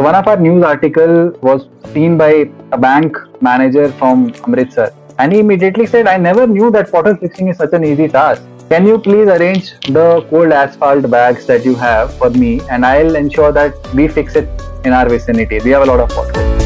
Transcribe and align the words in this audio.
So 0.00 0.04
one 0.04 0.14
of 0.14 0.26
our 0.28 0.38
news 0.38 0.62
article 0.64 1.32
was 1.42 1.66
seen 1.92 2.16
by 2.16 2.48
a 2.72 2.78
bank 2.78 3.18
manager 3.42 3.92
from 3.98 4.32
Amritsar, 4.46 4.94
and 5.18 5.30
he 5.30 5.40
immediately 5.40 5.84
said, 5.94 6.06
"I 6.12 6.16
never 6.26 6.46
knew 6.52 6.70
that 6.76 6.88
pothole 6.92 7.18
fixing 7.24 7.48
is 7.48 7.58
such 7.62 7.74
an 7.78 7.84
easy 7.88 8.06
task. 8.14 8.40
Can 8.70 8.86
you 8.90 8.96
please 9.08 9.28
arrange 9.34 9.68
the 9.98 10.06
cold 10.30 10.56
asphalt 10.60 11.10
bags 11.16 11.44
that 11.50 11.66
you 11.66 11.74
have 11.82 12.16
for 12.22 12.30
me, 12.44 12.62
and 12.70 12.88
I'll 12.92 13.20
ensure 13.22 13.52
that 13.58 13.92
we 14.00 14.08
fix 14.16 14.40
it 14.42 14.64
in 14.86 14.96
our 15.02 15.06
vicinity. 15.16 15.60
We 15.68 15.76
have 15.76 15.86
a 15.88 15.90
lot 15.92 16.00
of 16.06 16.08
potholes." 16.16 16.56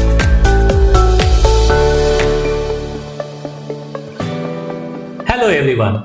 Hello 5.35 5.53
everyone. 5.59 6.03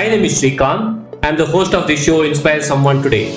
My 0.00 0.06
name 0.16 0.32
is 0.32 0.40
Shrikant. 0.40 1.20
I'm 1.24 1.44
the 1.44 1.52
host 1.58 1.80
of 1.82 1.92
the 1.94 2.02
show 2.08 2.24
Inspire 2.32 2.66
Someone 2.72 3.06
Today. 3.10 3.28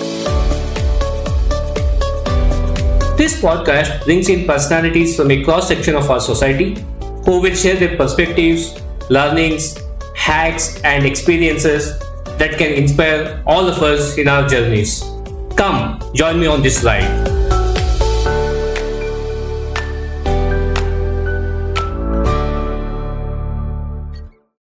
This 3.22 3.40
podcast 3.40 4.04
brings 4.04 4.30
in 4.30 4.48
personalities 4.48 5.16
from 5.16 5.30
a 5.30 5.44
cross 5.44 5.68
section 5.68 5.94
of 5.96 6.10
our 6.10 6.20
society 6.20 6.84
who 7.24 7.40
will 7.40 7.54
share 7.54 7.76
their 7.76 7.96
perspectives, 7.96 8.82
learnings, 9.12 9.78
hacks, 10.16 10.82
and 10.82 11.06
experiences 11.06 12.00
that 12.40 12.58
can 12.58 12.74
inspire 12.74 13.44
all 13.46 13.68
of 13.68 13.78
us 13.84 14.18
in 14.18 14.28
our 14.28 14.48
journeys. 14.48 15.04
Come, 15.56 16.02
join 16.16 16.40
me 16.40 16.48
on 16.48 16.64
this 16.64 16.84
ride. 16.84 17.06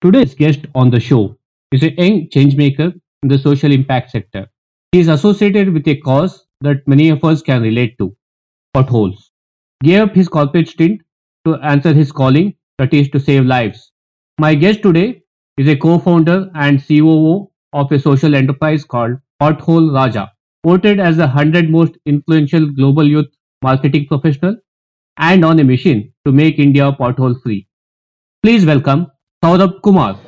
Today's 0.03 0.35
guest 0.35 0.67
on 0.75 0.91
the 0.91 1.01
show 1.01 1.39
is 1.73 1.83
a 1.83 1.93
young 1.93 2.29
changemaker 2.29 2.93
in 3.23 3.29
the 3.31 3.39
social 3.39 3.73
impact 3.73 4.11
sector. 4.11 4.51
He 4.93 5.01
is 5.01 5.09
associated 5.09 5.73
with 5.73 5.89
a 5.89 5.97
cause 5.97 6.45
that 6.61 6.87
many 6.87 7.09
of 7.09 7.25
us 7.25 7.41
can 7.41 7.63
relate 7.63 7.97
to 7.97 8.15
potholes. 8.75 9.31
Gave 9.83 10.03
up 10.03 10.15
his 10.15 10.29
corporate 10.29 10.69
stint 10.69 11.01
to 11.47 11.57
answer 11.57 11.93
his 11.93 12.13
calling, 12.13 12.55
that 12.79 12.95
is 12.95 13.09
to 13.11 13.21
save 13.21 13.45
lives. 13.45 13.93
My 14.39 14.55
guest 14.55 14.83
today 14.83 15.23
is 15.57 15.69
a 15.69 15.77
co-founder 15.77 16.51
and 16.55 16.87
COO 16.87 17.51
of 17.73 17.93
a 17.93 17.99
social 17.99 18.35
enterprise 18.35 18.85
called 18.85 19.19
Pothole 19.41 19.95
Raja, 19.95 20.31
voted 20.65 21.01
as 21.01 21.17
the 21.17 21.27
100 21.27 21.71
most 21.71 21.97
influential 22.07 22.67
global 22.67 23.07
youth 23.07 23.27
marketing 23.63 24.07
professional 24.07 24.57
and 25.19 25.45
on 25.45 25.61
a 25.61 25.65
mission 25.65 26.13
to 26.27 26.33
make 26.33 26.59
India 26.59 26.91
pothole 26.93 27.41
free. 27.43 27.67
Please 28.43 28.65
welcome 28.65 29.07
Saurabh 29.45 29.83
Kumar. 29.83 30.19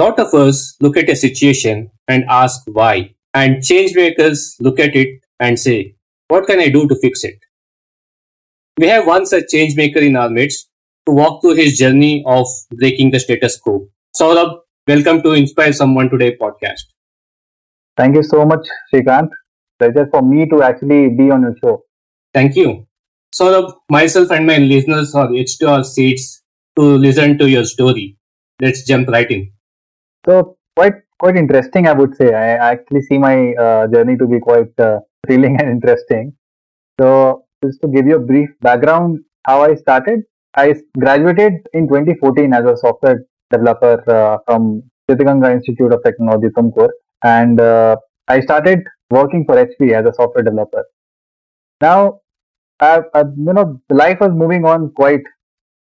Lot 0.00 0.18
of 0.20 0.34
us 0.34 0.76
look 0.82 0.98
at 0.98 1.08
a 1.08 1.16
situation 1.16 1.90
and 2.06 2.24
ask 2.28 2.60
why, 2.66 3.14
and 3.32 3.64
change 3.64 3.94
makers 3.94 4.54
look 4.60 4.78
at 4.78 4.94
it 4.94 5.24
and 5.40 5.58
say, 5.58 5.94
What 6.28 6.46
can 6.46 6.60
I 6.60 6.68
do 6.68 6.86
to 6.86 6.94
fix 6.96 7.24
it? 7.24 7.38
We 8.78 8.88
have 8.88 9.06
one 9.06 9.24
such 9.24 9.48
change 9.48 9.74
maker 9.74 10.00
in 10.00 10.14
our 10.16 10.28
midst 10.28 10.68
to 11.06 11.12
walk 11.12 11.40
through 11.40 11.54
his 11.54 11.78
journey 11.78 12.22
of 12.26 12.46
breaking 12.72 13.12
the 13.12 13.20
status 13.20 13.58
quo. 13.58 13.88
Saurabh, 14.14 14.58
welcome 14.86 15.22
to 15.22 15.32
Inspire 15.32 15.72
Someone 15.72 16.10
Today 16.10 16.36
podcast. 16.36 16.92
Thank 17.96 18.16
you 18.16 18.22
so 18.22 18.44
much, 18.44 18.68
Shrikant. 18.92 19.30
Pleasure 19.78 20.08
for 20.10 20.20
me 20.20 20.46
to 20.50 20.62
actually 20.62 21.08
be 21.08 21.30
on 21.30 21.40
your 21.40 21.56
show. 21.64 21.84
Thank 22.34 22.54
you. 22.54 22.86
Saurabh, 23.34 23.72
myself 23.88 24.30
and 24.30 24.46
my 24.46 24.58
listeners 24.58 25.14
are 25.14 25.34
itched 25.34 25.58
to 25.60 25.70
our 25.70 25.84
seats 25.84 26.42
to 26.78 26.82
listen 26.82 27.38
to 27.38 27.48
your 27.48 27.64
story. 27.64 28.18
Let's 28.60 28.84
jump 28.84 29.08
right 29.08 29.30
in. 29.30 29.55
So 30.26 30.56
quite 30.76 30.94
quite 31.18 31.36
interesting, 31.36 31.86
I 31.86 31.92
would 31.92 32.16
say. 32.16 32.32
I 32.34 32.48
actually 32.72 33.02
see 33.02 33.18
my 33.18 33.54
uh, 33.54 33.86
journey 33.86 34.16
to 34.16 34.26
be 34.26 34.40
quite 34.40 34.78
uh, 34.78 35.00
thrilling 35.26 35.60
and 35.60 35.70
interesting. 35.70 36.34
So 37.00 37.44
just 37.64 37.80
to 37.82 37.88
give 37.88 38.06
you 38.06 38.16
a 38.16 38.20
brief 38.20 38.50
background, 38.60 39.20
how 39.46 39.62
I 39.62 39.74
started, 39.74 40.20
I 40.54 40.74
graduated 40.98 41.54
in 41.72 41.88
2014 41.88 42.52
as 42.52 42.64
a 42.64 42.76
software 42.76 43.24
developer 43.50 44.02
uh, 44.10 44.38
from 44.46 44.82
Siddhaganga 45.08 45.52
Institute 45.52 45.92
of 45.92 46.02
Technology, 46.04 46.48
Tumkur, 46.48 46.88
and 47.22 47.60
uh, 47.60 47.96
I 48.28 48.40
started 48.40 48.80
working 49.10 49.44
for 49.44 49.54
HP 49.54 49.92
as 49.92 50.06
a 50.06 50.12
software 50.14 50.42
developer. 50.42 50.84
Now, 51.80 52.20
I, 52.80 53.00
I, 53.14 53.20
you 53.20 53.52
know, 53.52 53.80
life 53.90 54.18
was 54.20 54.32
moving 54.32 54.64
on 54.64 54.90
quite 54.90 55.22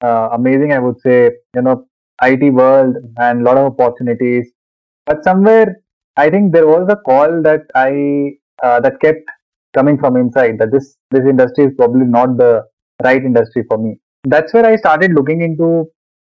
uh, 0.01 0.29
amazing. 0.33 0.73
I 0.73 0.79
would 0.79 0.99
say, 1.01 1.31
you 1.55 1.61
know, 1.61 1.87
IT 2.23 2.53
world 2.53 2.95
and 3.17 3.41
a 3.41 3.43
lot 3.43 3.57
of 3.57 3.79
opportunities. 3.79 4.51
But 5.05 5.23
somewhere, 5.23 5.77
I 6.17 6.29
think 6.29 6.53
there 6.53 6.67
was 6.67 6.87
a 6.89 6.95
call 6.95 7.41
that 7.43 7.61
I 7.75 8.37
uh, 8.63 8.79
that 8.79 8.99
kept 9.01 9.29
coming 9.73 9.97
from 9.97 10.15
inside 10.15 10.57
that 10.59 10.71
this 10.71 10.95
this 11.11 11.25
industry 11.25 11.65
is 11.65 11.73
probably 11.77 12.05
not 12.05 12.37
the 12.37 12.63
right 13.03 13.23
industry 13.23 13.63
for 13.67 13.77
me. 13.77 13.99
That's 14.23 14.53
where 14.53 14.65
I 14.65 14.75
started 14.77 15.13
looking 15.13 15.41
into 15.41 15.85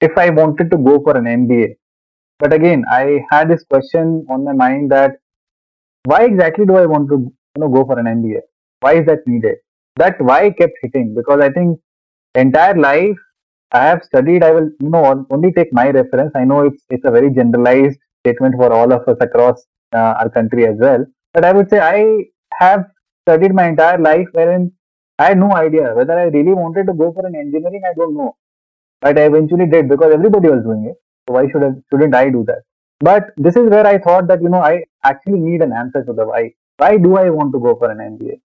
if 0.01 0.17
I 0.17 0.29
wanted 0.29 0.69
to 0.71 0.77
go 0.77 1.01
for 1.01 1.17
an 1.17 1.25
MBA. 1.25 1.75
But 2.39 2.53
again, 2.53 2.83
I 2.89 3.21
had 3.31 3.49
this 3.49 3.63
question 3.63 4.25
on 4.29 4.43
my 4.43 4.53
mind 4.53 4.91
that 4.91 5.13
why 6.03 6.25
exactly 6.25 6.65
do 6.65 6.75
I 6.75 6.85
want 6.85 7.09
to 7.09 7.17
you 7.17 7.61
know 7.61 7.69
go 7.69 7.85
for 7.85 7.99
an 7.99 8.05
MBA? 8.05 8.41
Why 8.81 8.93
is 8.99 9.05
that 9.07 9.25
needed? 9.25 9.57
That 9.97 10.21
why 10.21 10.51
kept 10.51 10.77
hitting 10.81 11.13
because 11.15 11.41
I 11.41 11.49
think 11.49 11.79
entire 12.35 12.75
life 12.75 13.17
I 13.71 13.85
have 13.85 14.03
studied. 14.03 14.43
I 14.43 14.51
will, 14.51 14.69
you 14.79 14.89
know, 14.89 15.25
only 15.29 15.51
take 15.51 15.71
my 15.71 15.89
reference. 15.91 16.31
I 16.35 16.43
know 16.43 16.65
it's 16.65 16.83
it's 16.89 17.05
a 17.05 17.11
very 17.11 17.29
generalized 17.29 17.99
statement 18.21 18.55
for 18.55 18.71
all 18.73 18.91
of 18.91 19.07
us 19.07 19.17
across 19.21 19.65
uh, 19.93 20.13
our 20.19 20.29
country 20.29 20.65
as 20.65 20.77
well. 20.79 21.05
But 21.33 21.45
I 21.45 21.51
would 21.51 21.69
say 21.69 21.79
I 21.79 22.25
have 22.59 22.85
studied 23.23 23.53
my 23.53 23.67
entire 23.67 23.99
life 23.99 24.27
wherein 24.31 24.71
I 25.19 25.25
had 25.29 25.37
no 25.37 25.51
idea 25.55 25.93
whether 25.93 26.17
I 26.17 26.23
really 26.23 26.53
wanted 26.53 26.87
to 26.87 26.93
go 26.93 27.11
for 27.13 27.25
an 27.25 27.35
engineering. 27.35 27.83
I 27.89 27.93
don't 27.93 28.17
know, 28.17 28.35
but 29.01 29.17
I 29.17 29.25
eventually 29.25 29.67
did 29.67 29.87
because 29.87 30.13
everybody 30.13 30.49
was 30.49 30.63
doing 30.63 30.85
it. 30.85 30.97
So 31.27 31.35
why 31.35 31.47
should 31.51 31.63
I, 31.63 31.71
shouldn't 31.91 32.15
I 32.15 32.29
do 32.29 32.43
that? 32.47 32.63
But 32.99 33.27
this 33.37 33.55
is 33.55 33.69
where 33.69 33.85
I 33.85 33.97
thought 33.99 34.27
that 34.27 34.41
you 34.41 34.49
know 34.49 34.61
I 34.61 34.83
actually 35.03 35.39
need 35.39 35.61
an 35.61 35.73
answer 35.73 36.03
to 36.03 36.13
the 36.13 36.25
why. 36.25 36.53
Why 36.77 36.97
do 36.97 37.17
I 37.17 37.29
want 37.29 37.53
to 37.53 37.59
go 37.59 37.75
for 37.75 37.91
an 37.91 37.99
MBA? 37.99 38.39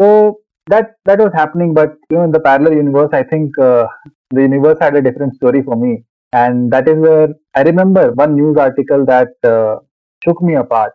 So 0.00 0.40
that 0.68 0.94
that 1.04 1.18
was 1.18 1.32
happening, 1.34 1.74
but 1.74 1.96
you 2.10 2.16
know 2.16 2.24
in 2.24 2.32
the 2.32 2.40
parallel 2.40 2.74
universe, 2.74 3.10
I 3.12 3.22
think 3.22 3.58
uh, 3.58 3.86
the 4.30 4.42
universe 4.42 4.78
had 4.80 4.96
a 4.96 5.02
different 5.02 5.34
story 5.34 5.62
for 5.62 5.76
me. 5.76 6.04
And 6.32 6.70
that 6.72 6.86
is 6.88 6.98
where 6.98 7.28
I 7.54 7.62
remember 7.62 8.12
one 8.12 8.34
news 8.36 8.56
article 8.58 9.06
that 9.06 9.28
uh, 9.44 9.76
shook 10.24 10.42
me 10.42 10.56
apart. 10.56 10.92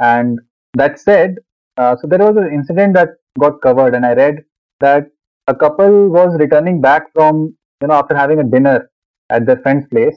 And 0.00 0.38
that 0.74 0.98
said, 0.98 1.36
uh, 1.76 1.96
so 1.96 2.06
there 2.06 2.18
was 2.20 2.36
an 2.36 2.52
incident 2.52 2.94
that 2.94 3.10
got 3.38 3.60
covered, 3.60 3.94
and 3.94 4.06
I 4.06 4.14
read 4.14 4.44
that 4.80 5.06
a 5.46 5.54
couple 5.54 6.08
was 6.08 6.36
returning 6.38 6.80
back 6.80 7.12
from, 7.12 7.54
you 7.82 7.88
know, 7.88 7.94
after 7.94 8.16
having 8.16 8.40
a 8.40 8.44
dinner 8.44 8.90
at 9.30 9.44
their 9.46 9.58
friend's 9.58 9.86
place, 9.88 10.16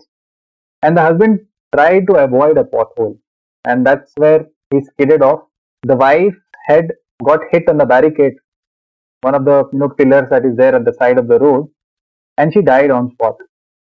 and 0.81 0.95
the 0.95 1.01
husband 1.01 1.39
tried 1.75 2.07
to 2.07 2.15
avoid 2.15 2.57
a 2.57 2.63
pothole, 2.63 3.17
and 3.65 3.85
that's 3.85 4.13
where 4.15 4.45
he 4.71 4.81
skidded 4.81 5.21
off. 5.21 5.41
The 5.83 5.95
wife 5.95 6.35
head 6.65 6.91
got 7.23 7.41
hit 7.51 7.67
on 7.69 7.77
the 7.77 7.85
barricade, 7.85 8.35
one 9.21 9.35
of 9.35 9.45
the 9.45 9.69
you 9.73 9.79
know 9.79 9.89
pillars 9.89 10.29
that 10.29 10.45
is 10.45 10.55
there 10.55 10.75
at 10.75 10.85
the 10.85 10.93
side 10.93 11.17
of 11.17 11.27
the 11.27 11.39
road, 11.39 11.69
and 12.37 12.53
she 12.53 12.61
died 12.61 12.91
on 12.91 13.11
spot. 13.11 13.35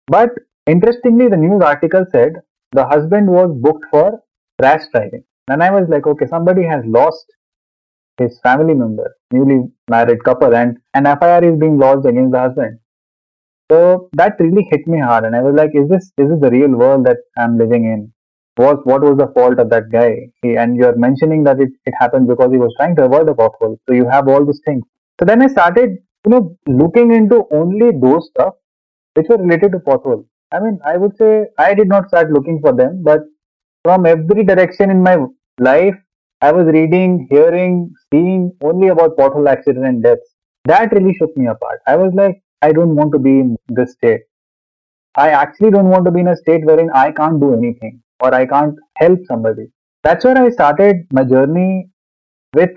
But 0.08 0.30
interestingly, 0.66 1.28
the 1.28 1.38
news 1.38 1.62
article 1.62 2.06
said 2.12 2.34
the 2.72 2.86
husband 2.86 3.28
was 3.28 3.52
booked 3.56 3.86
for 3.92 4.22
rash 4.62 4.84
driving. 4.94 5.24
And 5.50 5.64
I 5.64 5.72
was 5.72 5.88
like, 5.90 6.06
okay, 6.06 6.28
somebody 6.28 6.64
has 6.64 6.84
lost 6.86 7.26
his 8.18 8.40
family 8.42 8.74
member, 8.74 9.16
newly 9.32 9.70
married 9.90 10.24
couple, 10.24 10.56
and 10.56 10.78
an 10.94 11.06
FIR 11.20 11.54
is 11.54 11.60
being 11.60 11.78
lodged 11.78 12.06
against 12.06 12.32
the 12.32 12.40
husband. 12.40 12.80
So 13.72 14.10
that 14.14 14.36
really 14.40 14.68
hit 14.72 14.88
me 14.88 15.00
hard, 15.00 15.26
and 15.26 15.36
I 15.36 15.42
was 15.42 15.56
like, 15.56 15.72
is 15.74 15.90
this 15.90 16.12
is 16.18 16.30
this 16.30 16.40
the 16.42 16.50
real 16.50 16.70
world 16.70 17.06
that 17.06 17.18
I'm 17.38 17.58
living 17.58 17.86
in? 17.86 18.12
What 18.56 18.86
what 18.88 19.02
was 19.02 19.18
the 19.18 19.28
fault 19.34 19.60
of 19.60 19.70
that 19.70 19.90
guy? 19.92 20.30
He, 20.42 20.56
and 20.58 20.76
you're 20.76 20.96
mentioning 20.96 21.44
that 21.44 21.60
it, 21.60 21.70
it 21.86 21.94
happened 22.00 22.28
because 22.28 22.52
he 22.52 22.58
was 22.58 22.74
trying 22.78 22.96
to 22.96 23.06
avoid 23.06 23.30
a 23.30 23.34
pothole. 23.34 23.78
So 23.88 23.94
you 23.94 24.08
have 24.10 24.28
all 24.28 24.46
these 24.46 24.62
things. 24.66 24.84
So 25.20 25.26
then 25.26 25.42
I 25.42 25.48
started 25.48 25.98
you 26.26 26.32
know, 26.32 26.58
looking 26.68 27.12
into 27.14 27.46
only 27.52 27.92
those 27.92 28.28
stuff 28.28 28.56
which 29.16 29.28
were 29.30 29.38
related 29.38 29.72
to 29.72 29.80
pothole. 29.80 30.26
I 30.52 30.60
mean, 30.60 30.80
I 30.86 30.98
would 30.98 31.16
say 31.18 31.46
I 31.58 31.74
did 31.74 31.88
not 31.88 32.08
start 32.08 32.32
looking 32.32 32.60
for 32.62 32.74
them, 32.74 33.02
but 33.04 33.22
from 33.84 34.06
every 34.06 34.44
direction 34.44 34.90
in 34.90 35.02
my 35.02 35.18
life, 35.60 35.96
I 36.42 36.52
was 36.52 36.68
reading, 36.68 37.28
hearing, 37.32 37.94
seeing 38.12 38.52
only 38.62 38.90
about 38.90 39.18
pothole 39.18 39.50
accident 39.50 39.86
and 39.86 40.04
deaths. 40.04 40.36
That 40.66 40.92
really 40.94 41.16
shook 41.16 41.36
me 41.36 41.48
apart. 41.48 41.80
I 41.88 41.96
was 41.96 42.14
like, 42.14 42.42
I 42.62 42.72
don't 42.72 42.96
want 42.96 43.12
to 43.14 43.20
be 43.20 43.40
in 43.40 43.58
this 43.70 43.94
state. 43.94 44.22
I 45.16 45.30
actually 45.30 45.72
don't 45.72 45.90
want 45.90 46.06
to 46.06 46.12
be 46.12 46.20
in 46.20 46.28
a 46.28 46.36
state 46.36 46.64
wherein 46.64 46.92
I 46.94 47.12
can't 47.12 47.40
do 47.40 47.54
anything 47.54 48.02
or 48.20 48.34
I 48.34 48.46
can't 48.46 48.76
help 48.98 49.20
somebody. 49.28 49.68
That's 50.04 50.24
where 50.26 50.38
I 50.38 50.50
started 50.50 51.08
my 51.12 51.24
journey 51.24 51.90
with 52.54 52.70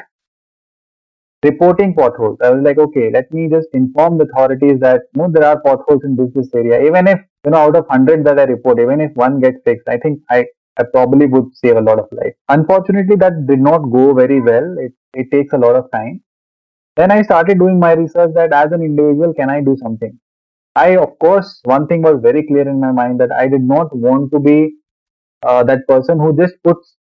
reporting 1.42 1.94
potholes. 1.94 2.38
I 2.42 2.50
was 2.50 2.62
like, 2.62 2.78
okay, 2.78 3.10
let 3.10 3.32
me 3.32 3.48
just 3.48 3.68
inform 3.72 4.18
the 4.18 4.24
authorities 4.24 4.78
that 4.80 5.02
you 5.14 5.22
know, 5.22 5.28
there 5.32 5.44
are 5.44 5.60
potholes 5.60 6.04
in 6.04 6.16
this, 6.16 6.30
this 6.34 6.54
area. 6.54 6.86
Even 6.86 7.06
if, 7.08 7.18
you 7.44 7.52
know, 7.52 7.58
out 7.58 7.76
of 7.76 7.86
100 7.86 8.24
that 8.24 8.38
I 8.38 8.44
report, 8.44 8.78
even 8.80 9.00
if 9.00 9.12
one 9.14 9.40
gets 9.40 9.58
fixed, 9.64 9.88
I 9.88 9.96
think 9.96 10.20
I, 10.30 10.44
I 10.76 10.84
probably 10.92 11.26
would 11.26 11.54
save 11.54 11.76
a 11.76 11.80
lot 11.80 11.98
of 11.98 12.08
life. 12.12 12.34
Unfortunately, 12.48 13.16
that 13.16 13.46
did 13.46 13.60
not 13.60 13.78
go 13.78 14.12
very 14.14 14.40
well. 14.40 14.76
It, 14.78 14.92
it 15.14 15.30
takes 15.30 15.52
a 15.52 15.58
lot 15.58 15.76
of 15.76 15.90
time. 15.90 16.22
Then 16.96 17.10
I 17.10 17.22
started 17.22 17.58
doing 17.58 17.78
my 17.78 17.92
research 17.92 18.32
that 18.34 18.52
as 18.52 18.72
an 18.72 18.82
individual, 18.82 19.32
can 19.32 19.48
I 19.48 19.62
do 19.62 19.76
something? 19.80 20.18
I, 20.76 20.96
of 20.96 21.18
course, 21.18 21.60
one 21.64 21.86
thing 21.86 22.02
was 22.02 22.20
very 22.20 22.46
clear 22.46 22.68
in 22.68 22.80
my 22.80 22.92
mind 22.92 23.20
that 23.20 23.32
I 23.32 23.48
did 23.48 23.62
not 23.62 23.94
want 23.96 24.30
to 24.32 24.38
be 24.38 24.74
uh, 25.42 25.64
that 25.64 25.86
person 25.88 26.18
who 26.18 26.36
just 26.36 26.54
puts, 26.62 26.96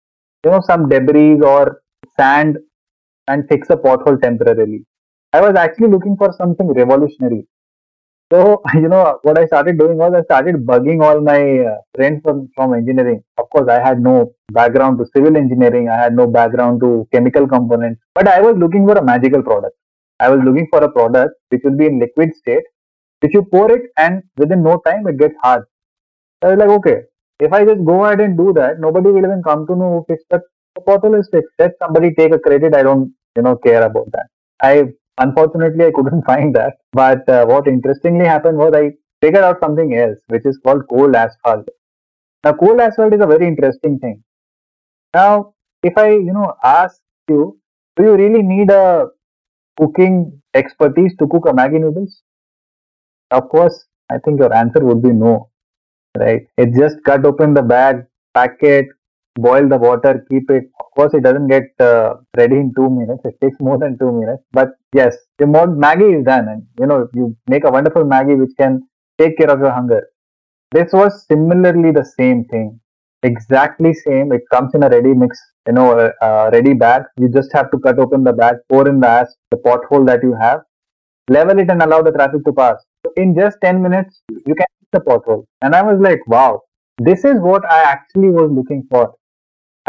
you 0.46 0.52
know, 0.52 0.62
some 0.66 0.88
debris 0.88 1.40
or 1.42 1.82
sand 2.18 2.58
and 3.30 3.48
fix 3.48 3.70
a 3.70 3.78
pothole 3.78 4.22
temporarily. 4.22 4.86
I 5.32 5.42
was 5.42 5.56
actually 5.56 5.90
looking 5.90 6.18
for 6.18 6.34
something 6.38 6.68
revolutionary. 6.74 7.46
So, 8.32 8.62
you 8.74 8.88
know, 8.88 9.20
what 9.24 9.38
I 9.38 9.46
started 9.48 9.80
doing 9.80 9.98
was 9.98 10.14
I 10.14 10.24
started 10.24 10.66
bugging 10.66 11.04
all 11.04 11.22
my 11.22 11.42
uh, 11.72 11.78
friends 11.96 12.22
from, 12.24 12.50
from 12.56 12.74
engineering. 12.74 13.24
Of 13.38 13.50
course, 13.50 13.70
I 13.70 13.80
had 13.88 14.00
no 14.02 14.34
background 14.52 15.00
to 15.00 15.06
civil 15.16 15.38
engineering, 15.38 15.90
I 15.90 15.98
had 15.98 16.16
no 16.16 16.28
background 16.28 16.82
to 16.82 17.08
chemical 17.14 17.48
components, 17.48 18.02
but 18.14 18.28
I 18.28 18.42
was 18.42 18.58
looking 18.58 18.88
for 18.88 18.98
a 18.98 19.04
magical 19.04 19.44
product. 19.44 19.76
I 20.20 20.30
was 20.30 20.42
looking 20.44 20.68
for 20.72 20.84
a 20.84 20.92
product 20.92 21.36
which 21.50 21.62
will 21.64 21.78
be 21.78 21.86
in 21.86 22.00
liquid 22.00 22.36
state, 22.36 22.64
which 23.22 23.34
you 23.34 23.44
pour 23.52 23.72
it 23.72 23.84
and 23.98 24.22
within 24.38 24.64
no 24.64 24.82
time 24.86 25.08
it 25.08 25.18
gets 25.18 25.36
hard. 25.42 25.64
So 26.42 26.50
I 26.50 26.56
was 26.56 26.60
like, 26.60 26.70
okay, 26.80 26.98
if 27.40 27.54
I 27.54 27.66
just 27.66 27.86
go 27.86 28.06
ahead 28.06 28.20
and 28.20 28.38
do 28.38 28.52
that, 28.54 28.80
nobody 28.80 29.12
will 29.12 29.26
even 29.26 29.42
come 29.44 29.66
to 29.68 29.76
know 29.76 29.92
who 29.92 30.14
fixed 30.14 30.28
that. 30.32 30.42
The 30.76 30.82
pothole 30.82 31.20
is 31.20 31.28
fixed. 31.32 31.54
Let 31.58 31.72
somebody 31.80 32.14
take 32.14 32.34
a 32.34 32.40
credit. 32.40 32.76
I 32.76 32.84
don't 32.84 33.14
you 33.36 33.42
know 33.44 33.56
care 33.58 33.84
about 33.84 34.12
that. 34.14 34.28
I 34.62 34.84
unfortunately 35.18 35.86
i 35.86 35.92
couldn't 35.96 36.24
find 36.32 36.56
that. 36.56 36.74
But 36.94 37.28
uh, 37.30 37.46
what 37.46 37.68
interestingly 37.68 38.26
happened 38.26 38.58
was 38.58 38.74
i 38.76 38.92
figured 39.22 39.44
out 39.44 39.60
something 39.62 39.94
else 39.96 40.20
which 40.28 40.46
is 40.46 40.60
called 40.64 40.84
cold 40.90 41.16
asphalt. 41.16 41.68
Now 42.44 42.54
cold 42.54 42.80
asphalt 42.82 43.14
is 43.14 43.22
a 43.22 43.28
very 43.28 43.48
interesting 43.48 44.00
thing. 44.00 44.24
Now 45.14 45.54
if 45.84 45.98
i 45.98 46.10
you 46.12 46.34
know 46.34 46.54
ask 46.64 47.02
you 47.30 47.60
do 47.98 48.04
you 48.04 48.16
really 48.16 48.42
need 48.44 48.72
a 48.72 49.08
cooking 49.80 50.42
expertise 50.54 51.16
to 51.20 51.28
cook 51.28 51.48
a 51.48 51.54
maggi 51.54 51.80
noodles? 51.80 52.22
Of 53.32 53.50
course 53.50 53.86
i 54.12 54.18
think 54.20 54.40
your 54.40 54.54
answer 54.54 54.84
would 54.86 55.02
be 55.02 55.12
no 55.12 55.50
right? 56.18 56.44
It 56.58 56.74
just 56.76 57.04
cut 57.06 57.26
open 57.26 57.54
the 57.54 57.62
bag 57.64 58.06
pack 58.34 58.62
it 58.64 58.88
boil 59.42 59.68
the 59.70 59.78
water, 59.78 60.26
keep 60.30 60.50
it. 60.50 60.66
Of 60.80 60.88
course, 60.96 61.14
it 61.14 61.24
doesn't 61.24 61.48
get 61.48 61.64
uh, 61.80 62.16
ready 62.38 62.56
in 62.56 62.74
two 62.76 62.90
minutes. 62.90 63.22
It 63.26 63.36
takes 63.42 63.60
more 63.70 63.78
than 63.78 63.98
two 63.98 64.12
minutes. 64.12 64.44
But 64.52 64.70
yes, 64.94 65.16
the 65.38 65.48
more 65.48 65.68
Maggi 65.68 66.20
is 66.20 66.26
done, 66.26 66.48
and 66.50 66.64
you 66.80 66.88
know 66.88 67.08
you 67.14 67.36
make 67.48 67.66
a 67.66 67.72
wonderful 67.72 68.04
Maggi 68.04 68.38
which 68.40 68.56
can 68.58 68.82
take 69.18 69.38
care 69.38 69.50
of 69.50 69.60
your 69.60 69.72
hunger. 69.72 70.02
This 70.72 70.94
was 70.94 71.26
similarly 71.28 71.92
the 71.92 72.06
same 72.06 72.46
thing, 72.46 72.80
exactly 73.24 73.94
same. 73.94 74.32
It 74.32 74.42
comes 74.54 74.74
in 74.76 74.84
a 74.84 74.90
ready 74.90 75.14
mix, 75.14 75.40
you 75.68 75.74
know, 75.74 76.00
a, 76.00 76.12
a 76.26 76.52
ready 76.52 76.74
bag. 76.74 77.04
You 77.18 77.30
just 77.30 77.52
have 77.54 77.72
to 77.72 77.80
cut 77.80 78.00
open 78.00 78.24
the 78.24 78.34
bag, 78.34 78.56
pour 78.70 78.88
in 78.88 79.00
the 79.00 79.08
ash, 79.08 79.28
the 79.52 79.58
pothole 79.58 80.06
that 80.08 80.22
you 80.24 80.36
have, 80.40 80.60
level 81.30 81.60
it, 81.60 81.70
and 81.70 81.82
allow 81.82 82.02
the 82.02 82.12
traffic 82.12 82.46
to 82.46 82.54
pass. 82.54 82.78
In 83.16 83.36
just 83.36 83.58
ten 83.64 83.82
minutes, 83.82 84.22
you 84.30 84.56
can 84.56 84.68
the 84.92 85.00
pothole. 85.00 85.46
And 85.62 85.76
I 85.76 85.84
was 85.84 86.00
like, 86.02 86.26
wow, 86.28 86.62
this 86.98 87.24
is 87.24 87.40
what 87.40 87.64
I 87.70 87.82
actually 87.84 88.30
was 88.30 88.52
looking 88.52 88.88
for 88.90 89.14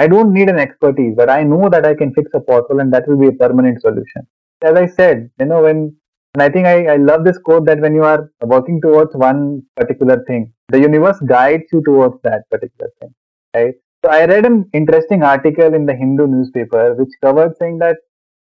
I 0.03 0.07
don't 0.13 0.33
need 0.33 0.49
an 0.49 0.59
expertise, 0.59 1.15
but 1.15 1.29
I 1.29 1.43
know 1.43 1.69
that 1.69 1.85
I 1.85 1.95
can 1.95 2.15
fix 2.15 2.31
a 2.35 2.41
pothole 2.41 2.81
and 2.81 2.93
that 2.95 3.07
will 3.07 3.19
be 3.19 3.29
a 3.29 3.39
permanent 3.41 3.83
solution. 3.83 4.23
As 4.63 4.75
I 4.83 4.87
said, 4.87 5.31
you 5.39 5.47
know, 5.47 5.63
when 5.65 5.95
and 6.35 6.43
I 6.43 6.49
think 6.49 6.67
I, 6.67 6.77
I 6.95 6.97
love 6.97 7.25
this 7.25 7.39
quote 7.39 7.67
that 7.67 7.81
when 7.81 7.95
you 7.95 8.05
are 8.05 8.31
working 8.43 8.81
towards 8.81 9.15
one 9.15 9.63
particular 9.77 10.25
thing, 10.27 10.53
the 10.69 10.81
universe 10.81 11.19
guides 11.27 11.65
you 11.73 11.83
towards 11.85 12.17
that 12.23 12.49
particular 12.51 12.91
thing. 13.01 13.15
Right? 13.55 13.75
So 14.05 14.11
I 14.11 14.25
read 14.25 14.47
an 14.47 14.71
interesting 14.73 15.23
article 15.23 15.75
in 15.75 15.85
the 15.87 15.95
Hindu 15.95 16.27
newspaper 16.27 16.95
which 16.95 17.11
covered 17.23 17.57
saying 17.59 17.79
that 17.79 17.97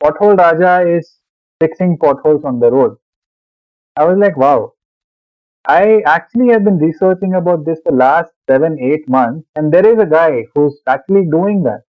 Pothole 0.01 0.38
Raja 0.38 0.88
is 0.89 1.18
fixing 1.59 1.98
potholes 1.98 2.45
on 2.45 2.59
the 2.59 2.71
road. 2.71 2.95
I 3.98 4.06
was 4.06 4.18
like, 4.18 4.38
wow, 4.38 4.74
I 5.68 6.01
actually 6.06 6.50
have 6.53 6.63
been 6.63 6.77
researching 6.77 7.33
about 7.33 7.65
this 7.65 7.80
the 7.86 7.92
last 7.92 8.31
seven, 8.51 8.77
eight 8.89 9.07
months, 9.18 9.48
and 9.56 9.74
there 9.74 9.88
is 9.92 10.00
a 10.06 10.09
guy 10.18 10.45
who's 10.53 10.80
actually 10.95 11.25
doing 11.38 11.63
that. 11.63 11.81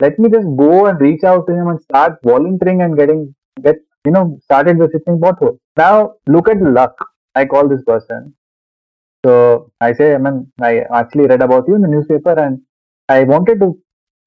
Let 0.00 0.18
me 0.18 0.30
just 0.36 0.48
go 0.62 0.86
and 0.86 1.00
reach 1.00 1.24
out 1.24 1.46
to 1.48 1.54
him 1.54 1.68
and 1.68 1.80
start 1.82 2.18
volunteering 2.22 2.82
and 2.82 2.96
getting 3.02 3.22
get 3.62 3.76
you 4.04 4.12
know 4.16 4.24
started 4.48 4.78
visiting 4.84 5.20
potholes. 5.20 5.58
Now 5.76 5.94
look 6.26 6.48
at 6.48 6.62
luck. 6.80 6.96
I 7.34 7.44
call 7.44 7.68
this 7.68 7.84
person. 7.84 8.34
So 9.26 9.72
I 9.80 9.92
say, 9.92 10.14
I 10.14 10.18
mean, 10.18 10.52
I 10.60 10.72
actually 10.94 11.26
read 11.26 11.42
about 11.42 11.68
you 11.68 11.74
in 11.74 11.82
the 11.82 11.88
newspaper, 11.88 12.34
and 12.46 12.60
I 13.08 13.24
wanted 13.24 13.60
to 13.60 13.76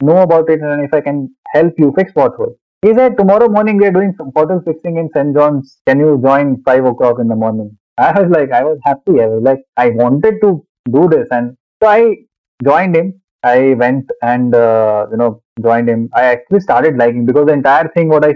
know 0.02 0.22
about 0.22 0.50
it 0.50 0.62
and 0.62 0.84
if 0.84 0.94
I 0.94 1.02
can 1.02 1.34
help 1.54 1.74
you 1.78 1.94
fix 1.98 2.12
potholes. 2.12 2.58
He 2.82 2.94
said, 2.96 3.16
tomorrow 3.18 3.48
morning 3.48 3.78
we 3.78 3.86
are 3.86 3.92
doing 3.92 4.14
some 4.18 4.32
pothole 4.32 4.64
fixing 4.66 4.98
in 4.98 5.10
St. 5.16 5.36
John's. 5.36 5.80
Can 5.88 6.00
you 6.00 6.20
join 6.24 6.62
five 6.64 6.84
o'clock 6.84 7.20
in 7.20 7.28
the 7.28 7.36
morning? 7.36 7.78
I 7.98 8.20
was 8.20 8.32
like, 8.32 8.52
I 8.52 8.64
was 8.64 8.80
happy. 8.84 9.22
I 9.22 9.28
was 9.28 9.44
like, 9.44 9.60
I 9.78 9.90
wanted 9.90 10.42
to 10.42 10.66
do 10.90 11.08
this, 11.10 11.28
and 11.32 11.56
so 11.82 11.90
I 11.90 12.18
joined 12.64 12.96
him. 12.96 13.22
I 13.44 13.74
went 13.74 14.10
and 14.22 14.54
uh, 14.54 15.08
you 15.12 15.18
know 15.18 15.42
joined 15.62 15.90
him. 15.90 16.10
I 16.14 16.24
actually 16.26 16.62
started 16.62 16.98
liking 16.98 17.26
because 17.26 17.48
the 17.48 17.54
entire 17.54 17.90
thing 17.90 18.10
what 18.10 18.26
I 18.26 18.36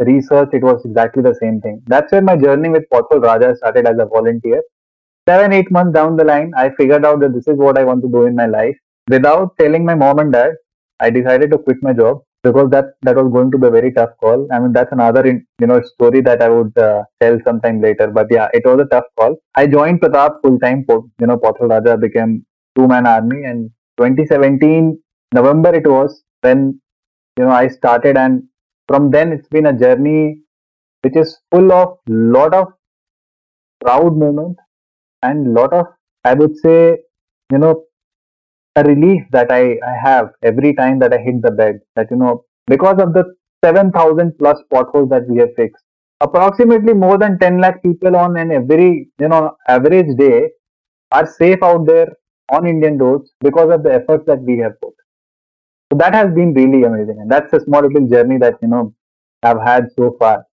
researched 0.00 0.54
it 0.54 0.62
was 0.62 0.84
exactly 0.84 1.22
the 1.22 1.34
same 1.34 1.60
thing. 1.60 1.82
That's 1.86 2.12
where 2.12 2.22
my 2.22 2.36
journey 2.36 2.68
with 2.68 2.84
Pothole 2.92 3.22
Raja 3.22 3.54
started 3.56 3.86
as 3.86 3.98
a 3.98 4.06
volunteer. 4.06 4.62
Seven 5.28 5.52
eight 5.52 5.70
months 5.70 5.94
down 5.94 6.16
the 6.16 6.24
line, 6.24 6.52
I 6.56 6.70
figured 6.70 7.04
out 7.04 7.20
that 7.20 7.32
this 7.32 7.46
is 7.46 7.56
what 7.56 7.78
I 7.78 7.84
want 7.84 8.02
to 8.02 8.08
do 8.08 8.26
in 8.26 8.34
my 8.34 8.46
life. 8.46 8.76
Without 9.08 9.56
telling 9.58 9.84
my 9.84 9.94
mom 9.94 10.18
and 10.18 10.32
dad, 10.32 10.52
I 11.00 11.10
decided 11.10 11.50
to 11.52 11.58
quit 11.58 11.78
my 11.82 11.92
job 11.92 12.22
because 12.42 12.70
that 12.70 12.86
that 13.02 13.16
was 13.16 13.30
going 13.32 13.50
to 13.52 13.58
be 13.58 13.66
a 13.68 13.70
very 13.70 13.92
tough 13.92 14.10
call. 14.20 14.46
I 14.52 14.58
mean, 14.58 14.72
that's 14.72 14.92
another 14.92 15.26
you 15.26 15.66
know 15.66 15.80
story 15.82 16.20
that 16.22 16.42
I 16.42 16.48
would 16.48 16.76
uh, 16.78 17.02
tell 17.20 17.38
sometime 17.44 17.80
later. 17.80 18.08
But 18.08 18.26
yeah, 18.30 18.48
it 18.52 18.62
was 18.64 18.80
a 18.80 18.88
tough 18.94 19.04
call. 19.18 19.36
I 19.54 19.66
joined 19.66 20.00
Pratap 20.00 20.40
full 20.42 20.58
time. 20.58 20.84
You 20.88 21.26
know, 21.26 21.36
Pothole 21.38 21.70
Raja 21.70 21.96
became 21.96 22.44
two 22.76 22.88
man 22.88 23.06
army, 23.06 23.44
and 23.44 23.70
2017 23.98 24.98
November 25.34 25.74
it 25.74 25.86
was 25.86 26.22
when 26.42 26.80
you 27.38 27.44
know 27.44 27.50
I 27.50 27.68
started, 27.68 28.16
and 28.16 28.42
from 28.88 29.10
then 29.10 29.32
it's 29.32 29.48
been 29.48 29.66
a 29.66 29.78
journey 29.78 30.38
which 31.02 31.16
is 31.16 31.38
full 31.50 31.72
of 31.72 31.98
lot 32.08 32.54
of 32.54 32.68
proud 33.84 34.16
moments 34.16 34.60
and 35.22 35.54
lot 35.54 35.72
of 35.72 35.86
I 36.24 36.34
would 36.34 36.56
say 36.58 36.98
you 37.52 37.58
know 37.58 37.84
a 38.76 38.82
relief 38.84 39.22
that 39.32 39.50
I, 39.50 39.78
I 39.86 39.94
have 40.02 40.30
every 40.42 40.74
time 40.74 40.98
that 41.00 41.12
I 41.12 41.18
hit 41.18 41.42
the 41.42 41.50
bed. 41.50 41.80
That 41.96 42.10
you 42.10 42.16
know, 42.16 42.44
because 42.66 43.00
of 43.00 43.12
the 43.12 43.24
7,000 43.64 44.38
plus 44.38 44.58
potholes 44.70 45.10
that 45.10 45.28
we 45.28 45.38
have 45.38 45.54
fixed, 45.56 45.84
approximately 46.20 46.94
more 46.94 47.18
than 47.18 47.38
10 47.38 47.60
lakh 47.60 47.82
people 47.82 48.16
on 48.16 48.36
an 48.36 48.52
every 48.52 49.08
you 49.18 49.28
know 49.28 49.56
average 49.68 50.16
day 50.16 50.48
are 51.10 51.26
safe 51.26 51.62
out 51.62 51.86
there 51.86 52.08
on 52.50 52.66
Indian 52.66 52.98
roads 52.98 53.32
because 53.40 53.70
of 53.70 53.82
the 53.82 53.92
efforts 53.92 54.24
that 54.26 54.40
we 54.42 54.58
have 54.58 54.80
put. 54.80 54.94
So 55.92 55.98
that 55.98 56.14
has 56.14 56.32
been 56.34 56.54
really 56.54 56.84
amazing, 56.84 57.18
and 57.20 57.30
that's 57.30 57.52
a 57.52 57.60
small 57.60 57.82
little 57.82 58.08
journey 58.08 58.38
that 58.38 58.54
you 58.62 58.68
know 58.68 58.94
I've 59.42 59.60
had 59.60 59.88
so 59.96 60.16
far. 60.18 60.46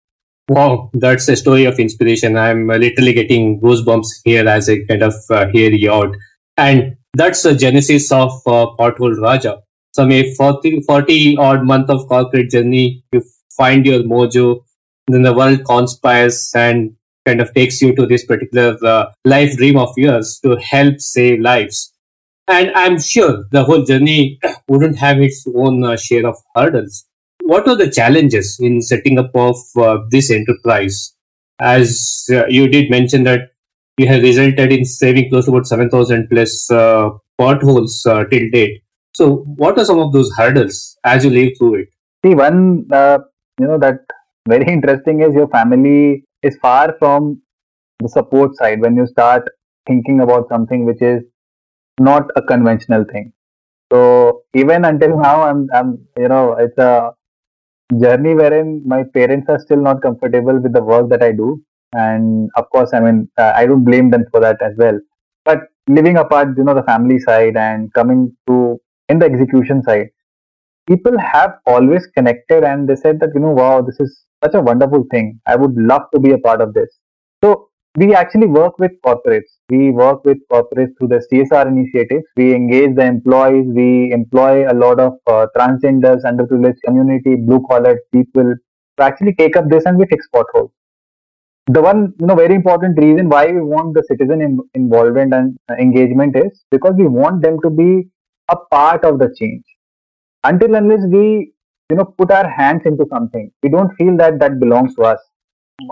Wow, 0.50 0.90
that's 0.94 1.30
a 1.30 1.36
story 1.36 1.66
of 1.66 1.80
inspiration. 1.80 2.36
I'm 2.36 2.68
literally 2.68 3.14
getting 3.14 3.62
goosebumps 3.62 4.08
here 4.26 4.48
as 4.48 4.68
I 4.68 4.80
kind 4.90 5.04
of 5.04 5.14
uh, 5.30 5.48
hear 5.48 5.70
you 5.70 5.92
out. 5.92 6.16
And 6.58 6.98
that's 7.14 7.44
the 7.44 7.56
genesis 7.56 8.12
of 8.12 8.32
uh, 8.46 8.68
Pothole 8.78 9.20
Raja. 9.20 9.62
Some 9.96 10.12
a 10.12 10.34
40, 10.36 10.82
40 10.82 11.38
odd 11.38 11.64
month 11.64 11.90
of 11.90 12.08
corporate 12.08 12.52
journey, 12.52 13.04
you 13.12 13.24
find 13.52 13.86
your 13.86 14.04
mojo, 14.04 14.64
then 15.08 15.24
the 15.24 15.34
world 15.34 15.66
conspires 15.66 16.52
and 16.56 16.96
kind 17.26 17.42
of 17.42 17.54
takes 17.54 17.82
you 17.82 17.96
to 17.96 18.06
this 18.06 18.26
particular 18.26 18.78
uh, 18.86 19.12
life 19.26 19.58
dream 19.58 19.78
of 19.78 19.98
yours 19.98 20.40
to 20.44 20.56
help 20.58 21.00
save 21.00 21.40
lives. 21.40 21.92
And 22.48 22.72
I'm 22.76 23.00
sure 23.00 23.46
the 23.52 23.64
whole 23.64 23.84
journey 23.84 24.40
wouldn't 24.68 24.98
have 24.98 25.20
its 25.22 25.46
own 25.56 25.84
uh, 25.84 25.98
share 25.98 26.26
of 26.28 26.38
hurdles. 26.56 27.06
What 27.42 27.68
are 27.68 27.76
the 27.76 27.90
challenges 27.90 28.58
in 28.60 28.82
setting 28.82 29.18
up 29.18 29.32
of 29.36 29.58
uh, 29.76 29.98
this 30.10 30.30
enterprise? 30.32 31.16
As 31.60 32.28
uh, 32.32 32.46
you 32.48 32.68
did 32.68 32.90
mention 32.90 33.24
that 33.24 33.52
we 34.00 34.06
have 34.06 34.22
resulted 34.24 34.72
in 34.72 34.86
saving 34.86 35.30
close 35.30 35.46
to 35.46 35.52
about 35.52 35.68
7,000 35.68 36.30
plus 36.30 36.72
uh, 36.72 37.10
potholes 37.38 38.06
uh, 38.06 38.24
till 38.32 38.50
date. 38.50 38.82
So, 39.14 39.26
what 39.64 39.78
are 39.78 39.84
some 39.84 40.00
of 40.00 40.14
those 40.14 40.32
hurdles 40.38 40.98
as 41.04 41.26
you 41.26 41.32
live 41.32 41.52
through 41.58 41.76
it? 41.82 41.90
See, 42.26 42.34
one, 42.34 42.88
uh, 42.92 43.20
you 43.60 43.68
know, 43.68 43.78
that 43.80 44.00
very 44.48 44.66
interesting 44.78 45.22
is 45.22 45.34
your 45.34 45.50
family 45.50 46.24
is 46.44 46.58
far 46.62 46.96
from 46.98 47.42
the 48.00 48.08
support 48.08 48.56
side 48.56 48.80
when 48.80 48.96
you 48.96 49.06
start 49.06 49.44
thinking 49.86 50.22
about 50.22 50.48
something 50.48 50.86
which 50.86 51.02
is 51.02 51.22
not 52.00 52.30
a 52.38 52.42
conventional 52.42 53.04
thing. 53.12 53.34
So 53.92 54.44
even 54.54 54.86
until 54.86 55.20
now, 55.20 55.42
I'm, 55.42 55.68
I'm, 55.74 56.08
you 56.18 56.30
know, 56.30 56.54
it's 56.54 56.78
a 56.78 57.12
journey 58.00 58.36
wherein 58.36 58.84
my 58.86 59.04
parents 59.04 59.48
are 59.50 59.60
still 59.60 59.82
not 59.82 60.02
comfortable 60.02 60.58
with 60.60 60.72
the 60.72 60.84
work 60.84 61.10
that 61.10 61.24
I 61.24 61.32
do, 61.34 61.62
and 61.94 62.50
of 62.56 62.70
course, 62.70 62.92
I 62.94 63.00
mean, 63.00 63.30
uh, 63.38 63.54
I 63.56 63.66
don't 63.66 63.84
blame 63.84 64.10
them 64.12 64.26
for 64.32 64.40
that 64.42 64.62
as 64.62 64.74
well. 64.78 65.00
But 65.46 65.62
living 65.88 66.18
apart, 66.18 66.50
you 66.58 66.64
know, 66.64 66.76
the 66.76 66.84
family 66.84 67.20
side 67.20 67.58
and 67.58 67.94
coming 67.94 68.36
to 68.48 68.80
in 69.08 69.20
the 69.20 69.26
execution 69.26 69.82
side, 69.84 70.10
people 70.88 71.18
have 71.18 71.56
always 71.66 72.06
connected 72.08 72.64
and 72.64 72.88
they 72.88 72.96
said 72.96 73.20
that 73.20 73.32
you 73.34 73.42
know, 73.42 73.52
wow, 73.52 73.82
this 73.82 74.00
is 74.00 74.26
such 74.44 74.54
a 74.54 74.62
wonderful 74.62 75.04
thing. 75.12 75.40
I 75.48 75.56
would 75.56 75.76
love 75.76 76.04
to 76.14 76.20
be 76.20 76.32
a 76.32 76.38
part 76.38 76.62
of 76.62 76.74
this. 76.74 76.90
So 77.44 77.70
we 77.98 78.14
actually 78.14 78.48
work 78.48 78.78
with 78.78 78.92
corporates. 79.06 79.52
We 79.70 79.90
work 79.90 80.24
with 80.24 80.38
corporates 80.52 80.92
through 80.98 81.10
the 81.10 81.26
CSR 81.32 81.68
initiatives. 81.68 82.26
We 82.38 82.54
engage 82.54 82.96
the 82.96 83.06
employees. 83.06 83.66
We 83.68 84.12
employ 84.12 84.72
a 84.72 84.76
lot 84.76 85.00
of 85.00 85.14
uh, 85.26 85.48
transgenders, 85.58 86.24
underprivileged 86.24 86.78
community, 86.86 87.36
blue 87.36 87.66
collar 87.70 88.00
people 88.12 88.54
to 88.98 89.04
actually 89.04 89.34
take 89.36 89.56
up 89.56 89.70
this 89.70 89.86
and 89.86 89.98
we 89.98 90.06
fix 90.06 90.28
potholes. 90.30 90.72
The 91.74 91.82
one, 91.82 92.14
you 92.20 92.26
know, 92.28 92.36
very 92.36 92.56
important 92.56 92.98
reason 93.00 93.30
why 93.30 93.48
we 93.48 93.62
want 93.62 93.94
the 93.94 94.04
citizen 94.04 94.42
in, 94.42 94.60
involvement 94.74 95.34
and 95.34 95.58
uh, 95.70 95.76
engagement 95.76 96.36
is 96.36 96.64
because 96.72 96.96
we 96.98 97.08
want 97.08 97.42
them 97.42 97.60
to 97.64 97.70
be 97.70 98.10
a 98.50 98.56
part 98.72 99.06
of 99.06 99.20
the 99.20 99.34
change. 99.40 99.64
Until 100.44 100.76
unless 100.76 101.02
we, 101.08 101.54
you 101.90 101.96
know, 101.98 102.06
put 102.06 102.32
our 102.32 102.50
hands 102.50 102.82
into 102.86 103.06
something, 103.10 103.52
we 103.64 103.70
don't 103.70 103.96
feel 103.96 104.18
that 104.18 104.40
that 104.40 104.60
belongs 104.60 104.96
to 104.96 105.04
us. 105.04 105.20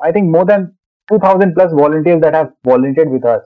I 0.04 0.12
think 0.12 0.30
more 0.30 0.46
than 0.46 0.76
2000 1.10 1.54
plus 1.56 1.72
volunteers 1.74 2.22
that 2.22 2.34
have 2.34 2.52
volunteered 2.66 3.10
with 3.12 3.26
us 3.26 3.44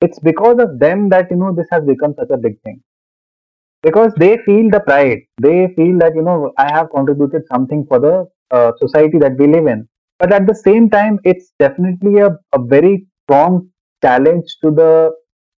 it's 0.00 0.18
because 0.20 0.58
of 0.60 0.78
them 0.78 1.08
that 1.10 1.30
you 1.30 1.36
know 1.36 1.54
this 1.54 1.68
has 1.70 1.84
become 1.84 2.14
such 2.18 2.30
a 2.30 2.36
big 2.36 2.60
thing 2.62 2.82
because 3.82 4.12
they 4.22 4.36
feel 4.46 4.70
the 4.70 4.80
pride 4.80 5.20
they 5.42 5.68
feel 5.76 5.98
that 6.02 6.14
you 6.14 6.22
know 6.22 6.52
i 6.58 6.66
have 6.76 6.90
contributed 6.94 7.42
something 7.52 7.84
for 7.88 7.98
the 8.06 8.14
uh, 8.56 8.72
society 8.78 9.18
that 9.18 9.36
we 9.38 9.46
live 9.46 9.66
in 9.66 9.88
but 10.18 10.32
at 10.32 10.46
the 10.46 10.54
same 10.54 10.88
time 10.90 11.18
it's 11.24 11.52
definitely 11.58 12.18
a, 12.18 12.30
a 12.52 12.58
very 12.74 13.06
strong 13.24 13.68
challenge 14.02 14.56
to 14.62 14.70
the 14.70 15.12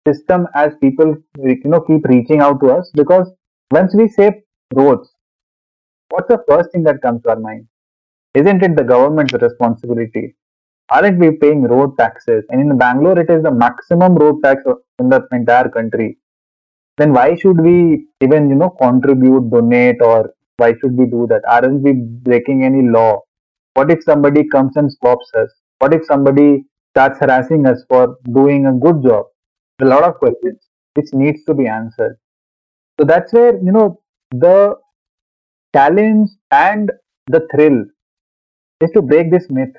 system 0.08 0.48
as 0.56 0.74
people 0.82 1.16
you 1.38 1.60
know 1.66 1.82
keep 1.82 2.08
reaching 2.08 2.42
out 2.42 2.60
to 2.62 2.72
us 2.78 2.92
because 2.96 3.28
once 3.72 3.94
we 3.96 4.08
say 4.08 4.32
roads 4.74 5.10
what's 6.10 6.30
the 6.30 6.42
first 6.50 6.72
thing 6.72 6.84
that 6.84 7.02
comes 7.02 7.22
to 7.24 7.30
our 7.30 7.40
mind 7.40 7.68
isn't 8.42 8.64
it 8.64 8.76
the 8.78 8.84
government's 8.96 9.34
responsibility 9.48 10.26
aren't 10.90 11.20
we 11.20 11.32
paying 11.32 11.64
road 11.64 11.98
taxes? 11.98 12.46
And 12.50 12.62
in 12.62 12.78
Bangalore, 12.78 13.20
it 13.20 13.30
is 13.30 13.44
the 13.44 13.52
maximum 13.52 14.16
road 14.16 14.42
tax 14.44 14.64
in 15.00 15.10
the 15.10 15.28
entire 15.32 15.70
country. 15.70 16.18
Then 16.98 17.14
why 17.14 17.36
should 17.36 17.60
we 17.62 18.08
even, 18.22 18.50
you 18.50 18.56
know, 18.56 18.70
contribute, 18.72 19.50
donate, 19.52 20.02
or 20.02 20.34
why 20.58 20.74
should 20.80 20.98
we 20.98 21.06
do 21.06 21.28
that? 21.30 21.44
Aren't 21.48 21.82
we 21.82 21.94
breaking 21.94 22.64
any 22.64 22.84
law? 22.88 23.22
What 23.78 23.92
if 23.92 24.04
somebody 24.04 24.44
comes 24.50 24.76
and 24.76 24.92
stops 24.92 25.32
us? 25.36 25.50
What 25.78 25.94
if 25.94 26.04
somebody 26.06 26.66
starts 26.94 27.20
harassing 27.20 27.68
us 27.68 27.84
for 27.88 28.18
doing 28.34 28.66
a 28.66 28.74
good 28.74 29.04
job? 29.04 29.26
a 29.82 29.86
lot 29.86 30.04
of 30.04 30.16
questions 30.16 30.58
which 30.96 31.14
needs 31.14 31.44
to 31.46 31.54
be 31.54 31.68
answered. 31.68 32.18
So 33.00 33.06
that's 33.06 33.32
where, 33.32 33.56
you 33.58 33.72
know, 33.72 34.02
the 34.32 34.76
challenge 35.76 36.30
and 36.50 36.92
the 37.28 37.48
thrill 37.52 37.86
is 38.82 38.90
to 38.96 39.04
break 39.04 39.30
this 39.30 39.46
myth 39.52 39.76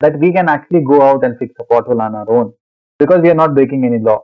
that 0.00 0.18
we 0.18 0.32
can 0.32 0.48
actually 0.48 0.82
go 0.82 1.00
out 1.02 1.24
and 1.24 1.38
fix 1.38 1.54
a 1.60 1.64
pothole 1.72 2.02
on 2.02 2.16
our 2.16 2.28
own 2.28 2.52
because 2.98 3.20
we 3.20 3.30
are 3.30 3.40
not 3.42 3.54
breaking 3.54 3.84
any 3.84 4.00
law. 4.00 4.22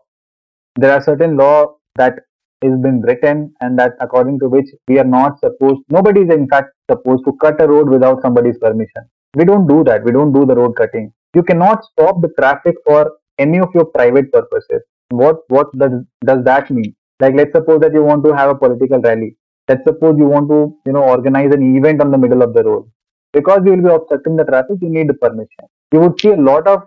There 0.74 0.92
are 0.92 1.00
certain 1.00 1.36
law 1.36 1.76
that 1.94 2.14
is 2.62 2.76
been 2.80 3.00
written 3.02 3.54
and 3.60 3.78
that 3.78 3.92
according 4.00 4.38
to 4.40 4.48
which 4.48 4.66
we 4.86 4.98
are 4.98 5.10
not 5.12 5.38
supposed 5.40 5.80
nobody 5.88 6.20
is 6.20 6.30
in 6.30 6.46
fact 6.46 6.68
supposed 6.90 7.24
to 7.26 7.32
cut 7.40 7.60
a 7.62 7.68
road 7.68 7.88
without 7.88 8.22
somebody's 8.22 8.58
permission. 8.58 9.02
We 9.34 9.44
don't 9.44 9.66
do 9.66 9.82
that. 9.84 10.04
We 10.04 10.12
don't 10.12 10.32
do 10.32 10.44
the 10.44 10.56
road 10.60 10.76
cutting. 10.76 11.12
You 11.34 11.42
cannot 11.42 11.84
stop 11.84 12.20
the 12.20 12.32
traffic 12.38 12.76
for 12.86 13.12
any 13.38 13.60
of 13.60 13.68
your 13.74 13.86
private 13.86 14.32
purposes. 14.32 14.82
What 15.10 15.42
what 15.48 15.76
does 15.78 15.92
does 16.24 16.44
that 16.44 16.70
mean? 16.70 16.94
Like 17.20 17.34
let's 17.34 17.52
suppose 17.52 17.80
that 17.80 17.92
you 17.92 18.02
want 18.02 18.24
to 18.24 18.32
have 18.32 18.50
a 18.50 18.54
political 18.54 19.00
rally. 19.00 19.36
Let's 19.68 19.84
suppose 19.84 20.16
you 20.18 20.26
want 20.26 20.48
to, 20.50 20.60
you 20.86 20.92
know, 20.92 21.04
organize 21.04 21.54
an 21.54 21.76
event 21.76 22.00
on 22.00 22.10
the 22.10 22.18
middle 22.18 22.42
of 22.42 22.54
the 22.54 22.64
road 22.64 22.90
because 23.32 23.60
you 23.64 23.72
will 23.72 23.82
be 23.88 23.94
obstructing 23.94 24.36
the 24.36 24.44
traffic 24.44 24.78
you 24.80 24.90
need 24.96 25.08
the 25.08 25.18
permission 25.24 25.66
you 25.92 26.00
would 26.00 26.20
see 26.20 26.30
a 26.30 26.42
lot 26.50 26.66
of 26.66 26.82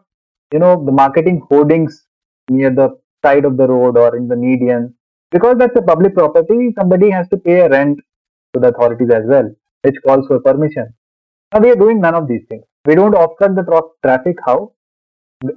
you 0.51 0.59
know 0.59 0.73
the 0.85 0.91
marketing 0.91 1.41
hoardings 1.49 2.05
near 2.49 2.69
the 2.69 2.89
side 3.25 3.45
of 3.45 3.57
the 3.57 3.67
road 3.67 3.97
or 3.97 4.15
in 4.17 4.27
the 4.27 4.35
median 4.35 4.93
because 5.31 5.57
that's 5.57 5.77
a 5.77 5.81
public 5.81 6.13
property 6.13 6.73
somebody 6.79 7.09
has 7.09 7.27
to 7.29 7.37
pay 7.37 7.59
a 7.61 7.69
rent 7.69 7.99
to 8.53 8.59
the 8.59 8.67
authorities 8.67 9.11
as 9.19 9.23
well 9.25 9.49
which 9.83 9.95
calls 10.05 10.27
for 10.27 10.39
permission. 10.39 10.93
Now 11.53 11.59
we 11.59 11.71
are 11.71 11.75
doing 11.75 12.01
none 12.01 12.15
of 12.15 12.27
these 12.27 12.43
things. 12.49 12.63
We 12.85 12.95
don't 12.95 13.13
obstruct 13.15 13.55
the 13.55 13.63
tra- 13.63 13.91
traffic 14.03 14.37
how? 14.45 14.73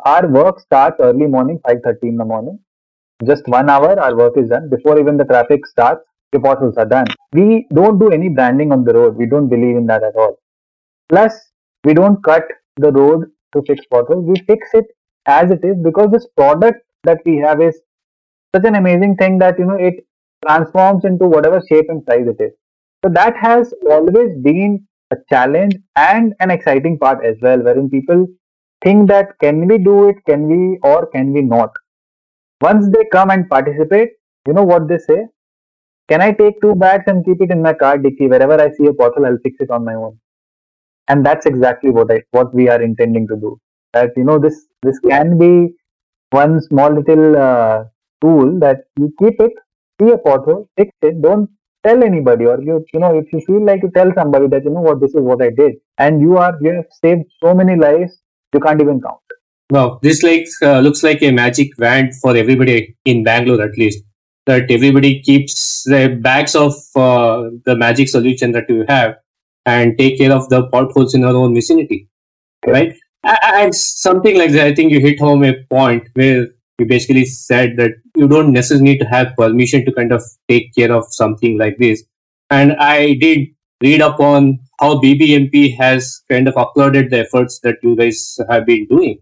Our 0.04 0.26
work 0.28 0.61
starts 0.61 0.97
early 1.00 1.26
morning 1.26 1.61
5.30 1.66 1.97
in 2.02 2.16
the 2.16 2.25
morning. 2.25 2.59
Just 3.25 3.47
one 3.49 3.71
hour 3.71 3.99
our 3.99 4.16
work 4.16 4.37
is 4.37 4.49
done. 4.50 4.68
Before 4.68 4.99
even 5.00 5.16
the 5.16 5.25
traffic 5.25 5.66
starts 5.66 6.02
the 6.33 6.40
potholes 6.40 6.76
are 6.76 6.85
done. 6.85 7.06
We 7.33 7.66
don't 7.73 7.99
do 7.99 8.11
any 8.11 8.28
branding 8.28 8.73
on 8.73 8.85
the 8.85 8.92
road. 8.92 9.16
We 9.16 9.26
don't 9.26 9.49
believe 9.49 9.76
in 9.76 9.87
that 9.87 10.02
at 10.02 10.16
all. 10.16 10.38
Plus, 11.09 11.33
we 11.85 11.95
don't 11.95 12.23
cut 12.23 12.45
the 12.76 12.92
road 12.92 13.26
to 13.54 13.62
fix 13.66 13.85
potholes. 13.87 14.25
We 14.26 14.35
fix 14.47 14.68
it 14.75 14.87
as 15.26 15.50
it 15.50 15.64
is 15.64 15.76
because 15.83 16.11
this 16.11 16.26
product 16.37 16.80
that 17.04 17.21
we 17.25 17.37
have 17.38 17.61
is 17.61 17.80
such 18.54 18.64
an 18.64 18.75
amazing 18.75 19.16
thing 19.16 19.38
that 19.38 19.59
you 19.59 19.64
know 19.64 19.76
it 19.76 19.95
transforms 20.47 21.04
into 21.04 21.26
whatever 21.26 21.62
shape 21.68 21.87
and 21.88 22.02
size 22.09 22.26
it 22.26 22.42
is. 22.42 22.52
So 23.05 23.11
that 23.12 23.37
has 23.37 23.73
always 23.91 24.37
been 24.43 24.87
a 25.11 25.17
challenge 25.31 25.76
and 25.97 26.35
an 26.41 26.50
exciting 26.50 26.99
part 26.99 27.25
as 27.25 27.37
well, 27.41 27.59
wherein 27.62 27.88
people 27.88 28.26
think 28.83 29.09
that 29.09 29.38
can 29.41 29.67
we 29.67 29.79
do 29.79 30.09
it, 30.09 30.17
can 30.26 30.47
we 30.49 30.79
or 30.83 31.07
can 31.07 31.33
we 31.33 31.43
not. 31.43 31.71
Once 32.61 32.87
they 32.88 33.05
come 33.12 33.31
and 33.31 33.49
participate, 33.49 34.11
you 34.47 34.53
know 34.53 34.65
what 34.65 34.88
they 34.88 34.99
say? 34.99 35.26
Can 36.09 36.21
I 36.21 36.33
take 36.33 36.61
two 36.61 36.75
bags 36.75 37.05
and 37.07 37.25
keep 37.25 37.41
it 37.41 37.50
in 37.50 37.62
my 37.62 37.75
car 37.75 37.99
dicky? 37.99 38.29
Wherever 38.29 38.61
I 38.61 38.71
see 38.73 38.87
a 38.87 38.93
pothole, 38.93 39.26
I'll 39.26 39.38
fix 39.43 39.57
it 39.61 39.71
on 39.71 39.85
my 39.85 39.95
own 39.95 40.19
and 41.09 41.25
that's 41.25 41.47
exactly 41.47 41.91
what 41.91 42.11
I 42.11 42.23
what 42.31 42.55
we 42.55 42.69
are 42.69 42.83
intending 42.83 43.26
to 43.29 43.37
do. 43.37 43.59
That 43.93 44.11
you 44.17 44.25
know 44.25 44.38
this 44.38 44.67
this 44.83 44.99
can 45.00 45.38
be 45.38 45.75
one 46.31 46.61
small 46.61 46.93
little 46.93 47.37
uh, 47.37 47.85
tool 48.21 48.59
that 48.61 48.85
you 48.99 49.12
keep 49.19 49.41
it, 49.41 49.53
see 50.00 50.11
a 50.11 50.19
pothole, 50.19 50.67
fix 50.76 50.91
it, 51.03 51.23
don't 51.23 51.49
tell 51.87 52.02
anybody, 52.02 52.47
or 52.47 52.61
you 52.69 52.85
you 52.93 53.00
know 53.00 53.12
if 53.19 53.33
you 53.33 53.40
feel 53.47 53.64
like 53.64 53.81
to 53.83 53.90
tell 53.99 54.12
somebody 54.14 54.49
that 54.55 54.64
you 54.64 54.71
know 54.71 54.87
what 54.88 55.00
this 55.00 55.14
is 55.14 55.21
what 55.31 55.43
I 55.43 55.50
did, 55.50 55.76
and 55.99 56.21
you 56.21 56.37
are 56.37 56.55
you 56.61 56.75
have 56.78 56.90
saved 57.02 57.25
so 57.43 57.55
many 57.55 57.76
lives 57.76 58.19
you 58.52 58.61
can't 58.61 58.81
even 58.81 59.00
count. 59.00 59.21
Wow, 59.71 59.99
this 60.02 60.23
like 60.23 60.47
uh, 60.62 60.81
looks 60.81 61.02
like 61.02 61.23
a 61.23 61.33
magic 61.33 61.78
wand 61.78 62.12
for 62.23 62.37
everybody 62.37 62.97
in 63.05 63.25
Bangalore 63.25 63.62
at 63.62 63.76
least. 63.76 64.05
That 64.47 64.71
everybody 64.71 65.23
keeps 65.23 65.83
their 65.83 66.14
bags 66.14 66.55
of 66.55 66.75
uh, 66.95 67.50
the 67.64 67.75
magic 67.76 68.09
solution 68.09 68.52
that 68.52 68.71
you 68.71 68.85
have 68.88 69.16
and 69.64 69.99
take 69.99 70.19
care 70.19 70.33
of 70.33 70.49
the 70.49 70.69
potholes 70.69 71.14
in 71.14 71.25
our 71.25 71.35
own 71.35 71.52
vicinity, 71.52 72.09
right? 72.64 72.95
And 73.25 73.75
something 73.75 74.38
like 74.38 74.52
that, 74.52 74.69
I 74.69 74.75
think 74.75 74.93
you 74.93 75.00
hit 75.00 75.19
home 75.19 75.43
a 75.43 75.55
point 75.69 76.09
where 76.14 76.47
you 76.78 76.87
basically 76.87 77.25
said 77.25 77.76
that 77.76 77.92
you 78.14 78.28
don't 78.28 78.52
necessarily 78.52 78.85
need 78.85 78.99
to 78.99 79.06
have 79.06 79.35
permission 79.37 79.85
to 79.85 79.92
kind 79.92 80.12
of 80.12 80.23
take 80.49 80.75
care 80.75 80.92
of 80.92 81.04
something 81.11 81.59
like 81.59 81.78
this. 81.78 82.04
And 82.50 82.75
I 82.75 83.14
did 83.14 83.49
read 83.83 84.00
upon 84.00 84.61
how 84.80 85.00
BBMP 85.00 85.76
has 85.78 86.23
kind 86.30 86.49
of 86.49 86.56
applauded 86.56 87.11
the 87.11 87.21
efforts 87.21 87.61
that 87.61 87.76
you 87.83 87.97
guys 87.97 88.38
have 88.49 88.66
been 88.66 88.87
doing. 88.87 89.18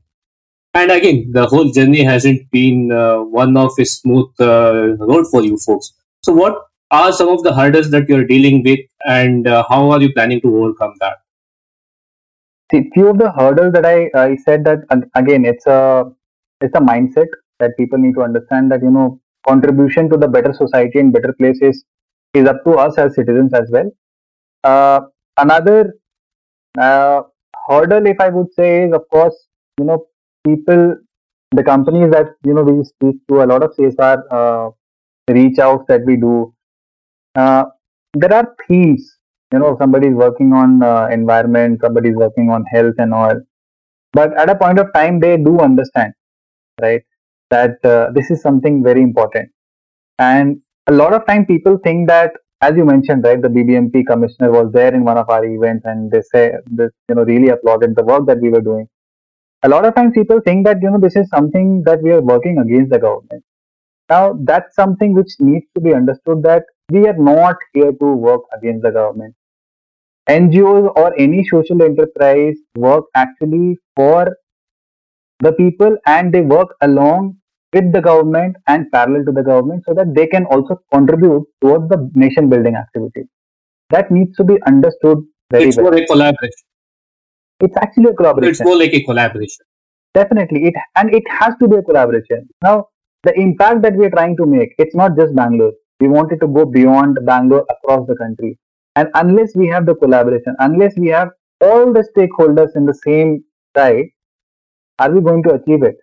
And 0.75 0.90
again, 0.90 1.30
the 1.32 1.46
whole 1.46 1.70
journey 1.70 2.02
hasn't 2.02 2.50
been 2.50 2.90
uh, 2.90 3.18
one 3.18 3.56
of 3.56 3.73
a 3.78 3.84
smooth 3.84 4.30
uh, 4.40 4.96
road 4.99 5.26
for 5.30 5.42
you 5.42 5.56
folks. 5.56 5.92
So, 6.25 6.32
what 6.32 6.64
are 6.90 7.12
some 7.12 7.28
of 7.28 7.42
the 7.42 7.54
hurdles 7.54 7.90
that 7.90 8.08
you're 8.08 8.26
dealing 8.26 8.62
with 8.62 8.80
and 9.04 9.46
uh, 9.46 9.64
how 9.68 9.90
are 9.90 10.00
you 10.00 10.12
planning 10.12 10.40
to 10.40 10.56
overcome 10.56 10.94
that 11.00 11.16
see 12.70 12.90
few 12.94 13.08
of 13.12 13.18
the 13.23 13.30
hurdles 13.38 13.73
that 13.76 13.87
i 13.94 14.11
i 14.25 14.37
said 14.44 14.64
that 14.68 14.84
again 15.23 15.44
it's 15.52 15.66
a 15.66 15.80
it's 16.61 16.76
a 16.80 16.84
mindset 16.90 17.34
that 17.64 17.76
people 17.80 17.99
need 18.06 18.14
to 18.21 18.23
understand 18.28 18.71
that 18.73 18.83
you 18.88 18.94
know 18.99 19.09
contribution 19.49 20.11
to 20.14 20.16
the 20.25 20.28
better 20.37 20.54
society 20.62 21.00
and 21.00 21.12
better 21.18 21.35
places 21.40 21.85
is 22.40 22.49
up 22.54 22.64
to 22.64 22.78
us 22.85 22.99
as 22.99 23.14
citizens 23.14 23.52
as 23.62 23.71
well. 23.76 23.90
Uh, 24.64 25.00
another 25.37 25.94
uh, 26.78 27.23
hurdle 27.68 28.06
if 28.06 28.21
i 28.21 28.28
would 28.28 28.52
say 28.59 28.85
is 28.85 28.94
of 28.99 29.02
course 29.11 29.37
you 29.78 29.85
know 29.85 29.99
people 30.47 30.97
the 31.59 31.62
companies 31.62 32.11
that 32.11 32.28
you 32.44 32.54
know 32.54 32.62
we 32.62 32.85
speak 32.85 33.16
to 33.28 33.42
a 33.42 33.47
lot 33.52 33.62
of 33.62 33.71
csr 33.76 34.16
uh, 34.38 34.71
reach 35.28 35.59
outs 35.59 35.87
that 35.88 36.04
we 36.04 36.16
do. 36.16 36.52
Uh, 37.35 37.64
there 38.12 38.35
are 38.35 38.54
themes 38.66 39.18
you 39.52 39.59
know 39.59 39.76
somebody 39.80 40.09
is 40.09 40.14
working 40.14 40.52
on 40.52 40.83
uh, 40.83 41.06
environment 41.11 41.80
somebody 41.80 42.11
is 42.11 42.16
working 42.16 42.50
on 42.50 42.64
health 42.73 42.94
and 42.99 43.14
all. 43.14 43.40
But 44.12 44.37
at 44.38 44.50
a 44.50 44.56
point 44.56 44.78
of 44.78 44.92
time 44.92 45.21
they 45.21 45.37
do 45.37 45.61
understand 45.61 46.12
right 46.80 47.02
that 47.50 47.84
uh, 47.84 48.10
this 48.12 48.30
is 48.30 48.42
something 48.42 48.82
very 48.82 49.02
important 49.02 49.50
and 50.18 50.60
a 50.86 50.92
lot 50.92 51.12
of 51.12 51.26
time 51.26 51.46
people 51.46 51.78
think 51.82 52.08
that 52.08 52.32
as 52.64 52.76
you 52.76 52.84
mentioned, 52.84 53.24
right, 53.24 53.40
the 53.40 53.48
BBMP 53.48 54.06
commissioner 54.06 54.50
was 54.50 54.72
there 54.72 54.94
in 54.94 55.04
one 55.04 55.18
of 55.18 55.28
our 55.28 55.44
events, 55.44 55.84
and 55.84 56.10
they 56.10 56.22
say 56.32 56.52
this, 56.66 56.90
you 57.08 57.14
know, 57.14 57.24
really 57.24 57.48
applauded 57.48 57.94
the 57.94 58.04
work 58.04 58.26
that 58.26 58.40
we 58.40 58.48
were 58.48 58.60
doing. 58.60 58.88
A 59.64 59.68
lot 59.68 59.84
of 59.84 59.94
times, 59.94 60.12
people 60.14 60.40
think 60.40 60.64
that 60.66 60.80
you 60.82 60.90
know 60.90 60.98
this 60.98 61.16
is 61.16 61.28
something 61.28 61.82
that 61.84 62.02
we 62.02 62.12
are 62.12 62.22
working 62.22 62.58
against 62.58 62.90
the 62.90 62.98
government. 62.98 63.44
Now, 64.08 64.38
that's 64.44 64.74
something 64.74 65.14
which 65.14 65.32
needs 65.40 65.66
to 65.74 65.80
be 65.80 65.94
understood 65.94 66.42
that 66.44 66.64
we 66.90 67.06
are 67.06 67.16
not 67.16 67.56
here 67.72 67.92
to 67.92 68.06
work 68.28 68.42
against 68.56 68.82
the 68.82 68.90
government. 68.90 69.34
NGOs 70.28 70.92
or 70.96 71.18
any 71.18 71.44
social 71.44 71.82
enterprise 71.82 72.56
work 72.76 73.04
actually 73.14 73.78
for 73.96 74.36
the 75.41 75.53
people 75.53 75.97
and 76.07 76.33
they 76.33 76.41
work 76.41 76.75
along 76.81 77.37
with 77.73 77.93
the 77.93 78.00
government 78.00 78.57
and 78.69 78.91
parallel 78.93 79.25
to 79.25 79.33
the 79.33 79.43
government 79.43 79.83
so 79.87 79.95
that 79.95 80.14
they 80.14 80.26
can 80.26 80.45
also 80.47 80.81
contribute 80.93 81.45
towards 81.61 81.88
the 81.88 82.11
nation 82.14 82.49
building 82.49 82.76
activity. 82.76 83.25
That 83.91 84.11
needs 84.11 84.37
to 84.37 84.45
be 84.45 84.57
understood 84.67 85.19
very 85.50 85.64
it's 85.64 85.76
well. 85.76 85.91
more 85.91 85.97
a 85.97 86.07
collaboration. 86.07 86.64
It's 87.61 87.76
actually 87.76 88.11
a 88.11 88.14
collaboration. 88.14 88.50
It's 88.50 88.64
more 88.64 88.79
like 88.79 88.95
a 88.95 89.03
collaboration. 89.03 89.64
Definitely. 90.14 90.67
It 90.67 90.75
and 90.97 91.12
it 91.14 91.25
has 91.29 91.55
to 91.61 91.69
be 91.69 91.76
a 91.76 91.83
collaboration. 91.83 92.49
Now, 92.62 92.88
the 93.25 93.35
impact 93.38 93.83
that 93.83 93.95
we 93.97 94.07
are 94.07 94.11
trying 94.11 94.37
to 94.37 94.47
make, 94.47 94.75
it's 94.79 94.95
not 94.95 95.17
just 95.17 95.35
Bangalore. 95.35 95.73
We 96.00 96.09
want 96.09 96.33
it 96.33 96.41
to 96.41 96.47
go 96.47 96.64
beyond 96.64 97.19
Bangalore 97.25 97.64
across 97.71 98.07
the 98.07 98.17
country. 98.17 98.59
And 98.97 99.09
unless 99.14 99.57
we 99.57 99.67
have 99.69 99.87
the 99.87 99.95
collaboration, 99.95 100.55
unless 100.61 100.97
we 100.97 101.09
have 101.09 101.31
all 101.61 101.93
the 101.93 102.07
stakeholders 102.14 102.76
in 102.76 102.87
the 102.87 102.95
same 102.95 103.43
side, 103.76 104.07
are 104.98 105.10
we 105.10 105.20
going 105.20 105.42
to 105.44 105.54
achieve 105.54 105.82
it? 105.82 105.96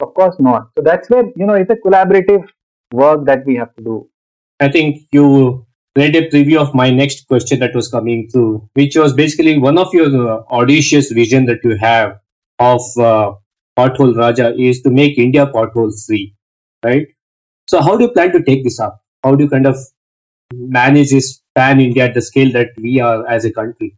Of 0.00 0.14
course 0.14 0.36
not. 0.38 0.70
So 0.76 0.82
that's 0.82 1.10
where, 1.10 1.24
you 1.36 1.46
know, 1.46 1.54
it's 1.54 1.70
a 1.70 1.76
collaborative 1.76 2.48
work 2.92 3.24
that 3.26 3.44
we 3.44 3.56
have 3.56 3.74
to 3.76 3.82
do. 3.82 4.10
I 4.60 4.68
think 4.68 5.02
you 5.12 5.66
read 5.96 6.14
a 6.16 6.28
preview 6.30 6.58
of 6.58 6.74
my 6.74 6.90
next 6.90 7.26
question 7.26 7.58
that 7.60 7.74
was 7.74 7.88
coming 7.88 8.28
through, 8.28 8.68
which 8.74 8.96
was 8.96 9.12
basically 9.12 9.58
one 9.58 9.78
of 9.78 9.92
your 9.92 10.30
uh, 10.30 10.42
audacious 10.50 11.10
vision 11.10 11.46
that 11.46 11.58
you 11.64 11.76
have 11.76 12.20
of 12.58 12.80
uh, 12.98 13.32
Pothole 13.76 14.16
Raja 14.16 14.54
is 14.56 14.82
to 14.82 14.90
make 14.90 15.18
India 15.18 15.46
pothole 15.46 15.92
free, 16.06 16.34
right? 16.84 17.06
So 17.68 17.80
how 17.80 17.96
do 17.96 18.04
you 18.04 18.10
plan 18.10 18.32
to 18.32 18.42
take 18.42 18.64
this 18.64 18.80
up? 18.80 19.00
How 19.22 19.34
do 19.34 19.44
you 19.44 19.50
kind 19.50 19.66
of 19.66 19.76
manage 20.52 21.10
this 21.10 21.40
pan 21.54 21.80
India 21.80 22.06
at 22.06 22.14
the 22.14 22.22
scale 22.22 22.50
that 22.52 22.70
we 22.76 23.00
are 23.00 23.26
as 23.28 23.44
a 23.44 23.52
country? 23.52 23.96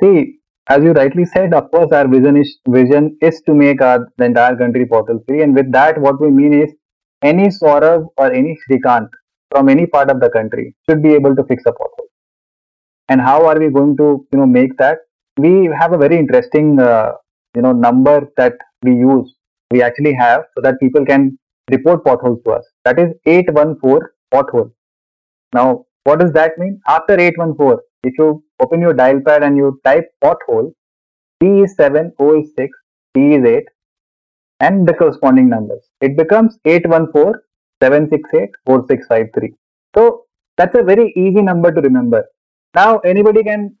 See, 0.00 0.37
as 0.68 0.84
you 0.84 0.92
rightly 0.92 1.24
said, 1.24 1.54
of 1.54 1.70
course, 1.70 1.92
our 1.92 2.06
vision 2.06 2.36
is 2.36 2.58
vision 2.68 3.16
is 3.22 3.40
to 3.46 3.54
make 3.54 3.80
our 3.80 4.06
the 4.18 4.24
entire 4.24 4.56
country 4.56 4.86
portal 4.86 5.22
free, 5.26 5.42
and 5.42 5.54
with 5.54 5.72
that, 5.72 5.98
what 6.00 6.20
we 6.20 6.30
mean 6.30 6.52
is 6.62 6.70
any 7.22 7.48
Saurabh 7.48 8.06
or 8.16 8.32
any 8.32 8.58
Shrikant 8.64 9.08
from 9.50 9.68
any 9.68 9.86
part 9.86 10.10
of 10.10 10.20
the 10.20 10.30
country 10.30 10.74
should 10.88 11.02
be 11.02 11.14
able 11.14 11.34
to 11.34 11.44
fix 11.44 11.62
a 11.66 11.72
pothole. 11.72 12.08
And 13.08 13.20
how 13.20 13.46
are 13.46 13.58
we 13.58 13.70
going 13.70 13.96
to, 13.96 14.26
you 14.32 14.38
know, 14.38 14.46
make 14.46 14.76
that? 14.76 14.98
We 15.38 15.70
have 15.80 15.92
a 15.92 15.98
very 15.98 16.18
interesting, 16.18 16.78
uh, 16.78 17.12
you 17.56 17.62
know, 17.62 17.72
number 17.72 18.28
that 18.36 18.54
we 18.82 18.92
use. 18.92 19.34
We 19.70 19.82
actually 19.82 20.14
have 20.14 20.42
so 20.54 20.60
that 20.62 20.78
people 20.80 21.04
can 21.06 21.38
report 21.70 22.04
potholes 22.04 22.40
to 22.44 22.52
us. 22.52 22.66
That 22.84 22.98
is 22.98 23.14
814 23.26 24.00
pothole. 24.32 24.72
Now, 25.54 25.86
what 26.04 26.20
does 26.20 26.32
that 26.32 26.58
mean? 26.58 26.80
After 26.86 27.18
814, 27.18 27.78
if 28.02 28.14
you 28.18 28.42
open 28.60 28.80
your 28.80 28.94
dial 28.94 29.20
pad 29.20 29.42
and 29.42 29.56
you 29.56 29.80
type 29.84 30.06
pothole, 30.22 30.72
P 31.40 31.60
is 31.62 31.74
7, 31.76 32.12
O 32.18 32.40
is 32.40 32.52
6, 32.56 32.76
T 33.14 33.34
is 33.34 33.44
8, 33.44 33.64
and 34.60 34.86
the 34.86 34.94
corresponding 34.94 35.48
numbers. 35.48 35.88
It 36.00 36.16
becomes 36.16 36.58
814 36.64 37.34
768 37.82 38.50
4653. 38.66 39.54
So 39.94 40.24
that's 40.56 40.76
a 40.76 40.82
very 40.82 41.12
easy 41.16 41.42
number 41.42 41.70
to 41.72 41.80
remember. 41.80 42.24
Now 42.74 42.98
anybody 42.98 43.44
can 43.44 43.76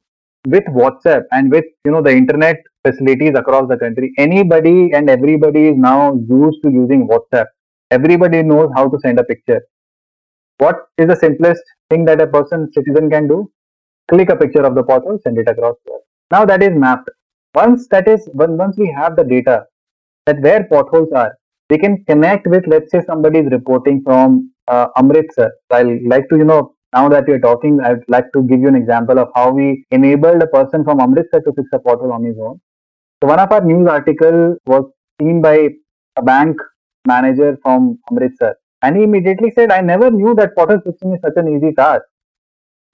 with 0.46 0.64
WhatsApp 0.66 1.22
and 1.32 1.50
with 1.50 1.64
you 1.84 1.90
know 1.90 2.02
the 2.02 2.12
internet 2.12 2.62
facilities 2.86 3.34
across 3.36 3.68
the 3.68 3.76
country, 3.76 4.12
anybody 4.18 4.92
and 4.92 5.10
everybody 5.10 5.68
is 5.68 5.76
now 5.76 6.14
used 6.28 6.62
to 6.62 6.70
using 6.70 7.08
WhatsApp. 7.08 7.46
Everybody 7.90 8.42
knows 8.42 8.70
how 8.74 8.88
to 8.88 8.98
send 9.00 9.18
a 9.18 9.24
picture. 9.24 9.62
What 10.58 10.76
is 10.96 11.08
the 11.08 11.16
simplest 11.16 11.62
thing 11.90 12.04
that 12.06 12.20
a 12.20 12.26
person 12.26 12.70
citizen 12.72 13.10
can 13.10 13.28
do? 13.28 13.50
Click 14.08 14.30
a 14.30 14.36
picture 14.36 14.62
of 14.62 14.74
the 14.74 14.82
pothole, 14.82 15.20
send 15.22 15.38
it 15.38 15.48
across 15.48 15.76
us. 15.92 16.00
Now 16.30 16.44
that 16.44 16.62
is 16.62 16.74
mapped. 16.74 17.10
Once 17.54 17.88
that 17.88 18.08
is 18.08 18.28
once 18.32 18.76
we 18.78 18.90
have 18.92 19.16
the 19.16 19.24
data 19.24 19.64
that 20.26 20.40
where 20.40 20.64
potholes 20.64 21.12
are, 21.12 21.36
we 21.70 21.78
can 21.78 22.04
connect 22.04 22.46
with 22.46 22.66
let's 22.66 22.90
say 22.90 23.02
somebody 23.06 23.40
is 23.40 23.50
reporting 23.50 24.02
from 24.02 24.52
uh, 24.68 24.88
Amritsar. 24.96 25.52
I'll 25.70 25.98
like 26.06 26.28
to 26.30 26.36
you 26.36 26.44
know 26.44 26.74
now 26.94 27.08
that 27.10 27.28
you're 27.28 27.40
talking, 27.40 27.80
I'd 27.80 28.02
like 28.08 28.32
to 28.32 28.42
give 28.42 28.60
you 28.60 28.68
an 28.68 28.74
example 28.74 29.18
of 29.18 29.28
how 29.34 29.50
we 29.50 29.84
enabled 29.90 30.42
a 30.42 30.46
person 30.46 30.84
from 30.84 31.00
Amritsar 31.00 31.40
to 31.40 31.52
fix 31.52 31.68
a 31.74 31.78
pothole 31.78 32.12
on 32.12 32.24
his 32.24 32.36
own. 32.38 32.60
So 33.22 33.28
one 33.28 33.40
of 33.40 33.52
our 33.52 33.62
news 33.62 33.86
article 33.88 34.56
was 34.66 34.84
seen 35.20 35.42
by 35.42 35.68
a 36.16 36.22
bank 36.22 36.56
manager 37.06 37.58
from 37.62 37.98
Amritsar, 38.10 38.56
and 38.82 38.96
he 38.96 39.02
immediately 39.02 39.50
said, 39.50 39.70
"I 39.70 39.80
never 39.80 40.10
knew 40.10 40.34
that 40.36 40.56
pothole 40.56 40.82
fixing 40.82 41.12
is 41.14 41.20
such 41.20 41.36
an 41.36 41.48
easy 41.54 41.74
task. 41.74 42.04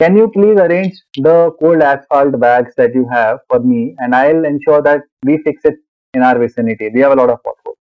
Can 0.01 0.17
you 0.17 0.29
please 0.29 0.59
arrange 0.59 0.95
the 1.17 1.53
cold 1.61 1.81
asphalt 1.81 2.39
bags 2.41 2.75
that 2.77 2.95
you 2.95 3.09
have 3.11 3.39
for 3.49 3.61
me, 3.61 3.95
and 3.99 4.15
I'll 4.15 4.45
ensure 4.45 4.83
that 4.83 5.03
we 5.25 5.39
fix 5.45 5.65
it 5.65 5.77
in 6.15 6.23
our 6.23 6.39
vicinity. 6.39 6.91
We 6.93 7.01
have 7.01 7.13
a 7.13 7.15
lot 7.15 7.31
of 7.31 7.43
potholes." 7.45 7.79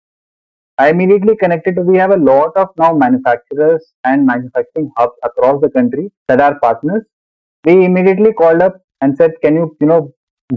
I 0.77 0.89
immediately 0.89 1.35
connected 1.35 1.75
to. 1.75 1.81
We 1.81 1.97
have 1.97 2.11
a 2.11 2.17
lot 2.17 2.55
of 2.55 2.69
now 2.77 2.93
manufacturers 2.93 3.87
and 4.03 4.27
manufacturing 4.27 4.91
hubs 4.97 5.17
across 5.23 5.61
the 5.61 5.69
country 5.69 6.11
that 6.27 6.41
are 6.41 6.59
partners. 6.59 7.03
We 7.65 7.85
immediately 7.85 8.33
called 8.33 8.61
up 8.67 8.77
and 9.01 9.17
said, 9.17 9.33
"Can 9.41 9.55
you, 9.55 9.65
you 9.81 9.87
know, 9.87 9.99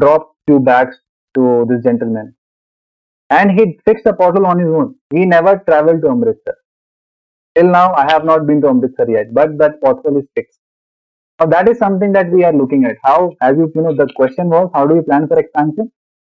drop 0.04 0.28
few 0.46 0.60
bags 0.60 1.00
to 1.34 1.64
this 1.70 1.82
gentleman?" 1.88 2.34
And 3.30 3.50
he 3.58 3.78
fixed 3.86 4.04
the 4.04 4.12
pothole 4.12 4.46
on 4.52 4.58
his 4.58 4.68
own. 4.68 4.94
He 5.10 5.24
never 5.24 5.56
traveled 5.70 6.02
to 6.02 6.10
Amritsar. 6.10 6.56
Till 7.54 7.74
now, 7.78 7.94
I 7.94 8.06
have 8.12 8.24
not 8.24 8.46
been 8.46 8.60
to 8.62 8.68
Amritsar 8.68 9.10
yet, 9.18 9.34
but 9.40 9.58
that 9.58 9.80
pothole 9.80 10.22
is 10.22 10.28
fixed. 10.34 10.60
Now 11.40 11.46
that 11.46 11.68
is 11.68 11.78
something 11.78 12.12
that 12.12 12.30
we 12.30 12.44
are 12.44 12.52
looking 12.52 12.84
at. 12.84 12.96
How, 13.04 13.32
as 13.42 13.56
you, 13.56 13.70
you 13.74 13.82
know, 13.82 13.94
the 13.94 14.08
question 14.16 14.48
was, 14.48 14.70
how 14.72 14.86
do 14.86 14.94
we 14.94 15.02
plan 15.02 15.28
for 15.28 15.38
expansion? 15.38 15.92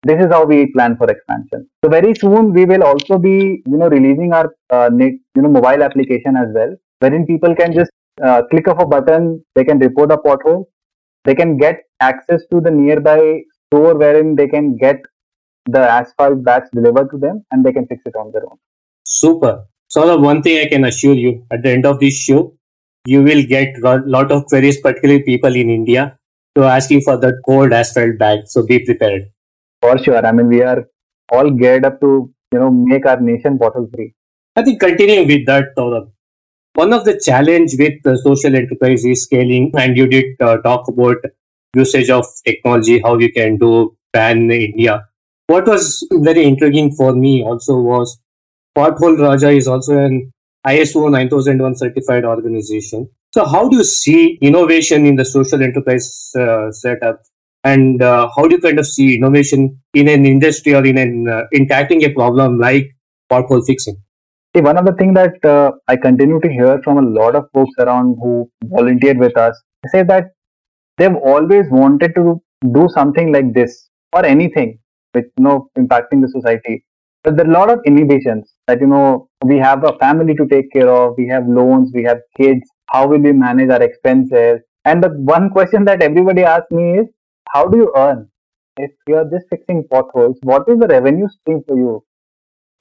This 0.03 0.19
is 0.23 0.31
how 0.31 0.45
we 0.45 0.71
plan 0.73 0.97
for 0.97 1.09
expansion. 1.09 1.69
So 1.83 1.89
very 1.89 2.15
soon 2.15 2.53
we 2.53 2.65
will 2.65 2.83
also 2.83 3.17
be, 3.17 3.63
you 3.65 3.77
know, 3.77 3.89
releasing 3.89 4.33
our, 4.33 4.55
uh, 4.69 4.89
you 4.97 5.19
know, 5.35 5.49
mobile 5.49 5.83
application 5.83 6.35
as 6.35 6.47
well, 6.53 6.75
wherein 6.99 7.25
people 7.25 7.55
can 7.55 7.73
just 7.73 7.91
uh, 8.23 8.41
click 8.49 8.67
of 8.67 8.79
a 8.79 8.85
button, 8.85 9.43
they 9.55 9.63
can 9.63 9.79
report 9.79 10.11
a 10.11 10.17
pothole, 10.17 10.65
they 11.25 11.35
can 11.35 11.57
get 11.57 11.83
access 11.99 12.41
to 12.51 12.59
the 12.61 12.71
nearby 12.71 13.41
store 13.65 13.95
wherein 13.95 14.35
they 14.35 14.47
can 14.47 14.77
get 14.77 15.01
the 15.65 15.79
asphalt 15.79 16.43
bags 16.43 16.69
delivered 16.73 17.09
to 17.11 17.17
them 17.17 17.45
and 17.51 17.65
they 17.65 17.73
can 17.73 17.85
fix 17.87 18.01
it 18.05 18.15
on 18.15 18.31
their 18.31 18.43
own. 18.43 18.57
Super. 19.03 19.65
So, 19.89 20.05
the 20.07 20.17
one 20.17 20.41
thing 20.41 20.59
I 20.59 20.69
can 20.69 20.83
assure 20.85 21.13
you 21.13 21.45
at 21.51 21.63
the 21.63 21.69
end 21.69 21.85
of 21.85 21.99
this 21.99 22.15
show, 22.15 22.56
you 23.13 23.23
will 23.23 23.43
get 23.55 23.77
a 23.83 23.97
lot 24.15 24.31
of 24.31 24.45
queries, 24.47 24.79
particularly 24.81 25.23
people 25.23 25.55
in 25.55 25.69
India, 25.69 26.17
to 26.55 26.63
asking 26.63 27.01
for 27.01 27.15
that 27.17 27.35
cold 27.45 27.71
asphalt 27.71 28.17
bag. 28.19 28.39
So, 28.47 28.65
be 28.65 28.79
prepared. 28.79 29.29
For 29.81 29.97
sure. 29.97 30.25
I 30.25 30.31
mean, 30.31 30.47
we 30.47 30.61
are 30.61 30.85
all 31.31 31.49
geared 31.51 31.85
up 31.85 32.01
to, 32.01 32.11
you 32.51 32.59
know, 32.59 32.69
make 32.71 33.05
our 33.05 33.21
nation 33.21 33.57
pothole 33.57 33.89
free. 33.93 34.13
I 34.55 34.63
think 34.63 34.79
continuing 34.79 35.27
with 35.27 35.45
that, 35.45 35.75
Saurabh, 35.77 36.11
one 36.73 36.93
of 36.93 37.05
the 37.05 37.19
challenge 37.23 37.75
with 37.79 38.03
the 38.03 38.17
social 38.17 38.55
enterprise 38.55 39.05
is 39.05 39.23
scaling, 39.23 39.71
and 39.77 39.95
you 39.95 40.07
did 40.07 40.25
uh, 40.41 40.57
talk 40.57 40.87
about 40.87 41.17
usage 41.75 42.09
of 42.09 42.25
technology, 42.45 42.99
how 43.03 43.17
you 43.17 43.31
can 43.31 43.57
do 43.57 43.95
pan 44.13 44.51
India. 44.51 45.07
What 45.47 45.67
was 45.67 46.05
very 46.11 46.43
intriguing 46.43 46.91
for 46.91 47.13
me 47.13 47.43
also 47.43 47.79
was 47.79 48.19
Pothole 48.77 49.19
Raja 49.19 49.49
is 49.49 49.67
also 49.67 49.97
an 49.97 50.33
ISO 50.67 51.09
9001 51.11 51.75
certified 51.75 52.25
organization. 52.25 53.09
So, 53.33 53.45
how 53.45 53.67
do 53.69 53.77
you 53.77 53.83
see 53.83 54.37
innovation 54.41 55.05
in 55.05 55.15
the 55.15 55.25
social 55.25 55.61
enterprise 55.61 56.31
uh, 56.37 56.71
setup, 56.71 57.21
and 57.63 58.01
uh, 58.01 58.29
how 58.35 58.47
do 58.47 58.55
you 58.55 58.61
kind 58.61 58.79
of 58.79 58.87
see 58.87 59.15
innovation 59.15 59.79
in 59.93 60.07
an 60.07 60.25
industry 60.25 60.73
or 60.73 60.85
in 60.85 60.97
an 60.97 61.27
uh, 61.27 61.43
in 61.51 61.67
tackling 61.67 62.03
a 62.03 62.13
problem 62.13 62.59
like 62.59 62.95
pothole 63.31 63.65
fixing? 63.65 63.97
See, 64.55 64.61
one 64.61 64.77
of 64.77 64.85
the 64.85 64.93
things 64.93 65.13
that 65.15 65.45
uh, 65.45 65.71
I 65.87 65.97
continue 65.97 66.39
to 66.39 66.49
hear 66.49 66.81
from 66.83 66.97
a 66.97 67.07
lot 67.19 67.35
of 67.35 67.45
folks 67.53 67.75
around 67.79 68.15
who 68.21 68.49
volunteered 68.63 69.19
with 69.19 69.37
us, 69.37 69.61
they 69.83 69.99
say 69.99 70.03
that 70.03 70.31
they've 70.97 71.15
always 71.15 71.65
wanted 71.69 72.15
to 72.15 72.41
do 72.73 72.89
something 72.93 73.31
like 73.31 73.53
this 73.53 73.89
or 74.13 74.25
anything 74.25 74.79
with 75.13 75.25
you 75.37 75.43
know 75.43 75.69
impacting 75.77 76.21
the 76.21 76.29
society. 76.29 76.83
But 77.23 77.37
there 77.37 77.45
are 77.45 77.49
a 77.49 77.53
lot 77.53 77.69
of 77.69 77.79
inhibitions 77.85 78.53
that 78.67 78.81
you 78.81 78.87
know 78.87 79.26
we 79.43 79.57
have 79.57 79.83
a 79.83 79.97
family 79.99 80.33
to 80.35 80.47
take 80.47 80.71
care 80.71 80.89
of, 80.89 81.15
we 81.17 81.27
have 81.27 81.47
loans, 81.47 81.91
we 81.93 82.03
have 82.03 82.19
kids. 82.35 82.69
How 82.87 83.07
will 83.07 83.19
we 83.19 83.33
manage 83.33 83.69
our 83.69 83.81
expenses? 83.81 84.61
And 84.85 85.03
the 85.03 85.09
one 85.09 85.49
question 85.49 85.85
that 85.85 86.01
everybody 86.01 86.43
asks 86.43 86.71
me 86.71 86.99
is, 86.99 87.07
how 87.49 87.67
do 87.67 87.77
you 87.77 87.93
earn? 87.95 88.29
If 88.77 88.91
you're 89.07 89.29
just 89.29 89.45
fixing 89.49 89.87
potholes, 89.89 90.37
what 90.43 90.63
is 90.67 90.79
the 90.79 90.87
revenue 90.87 91.27
stream 91.29 91.63
for 91.67 91.75
you? 91.75 92.03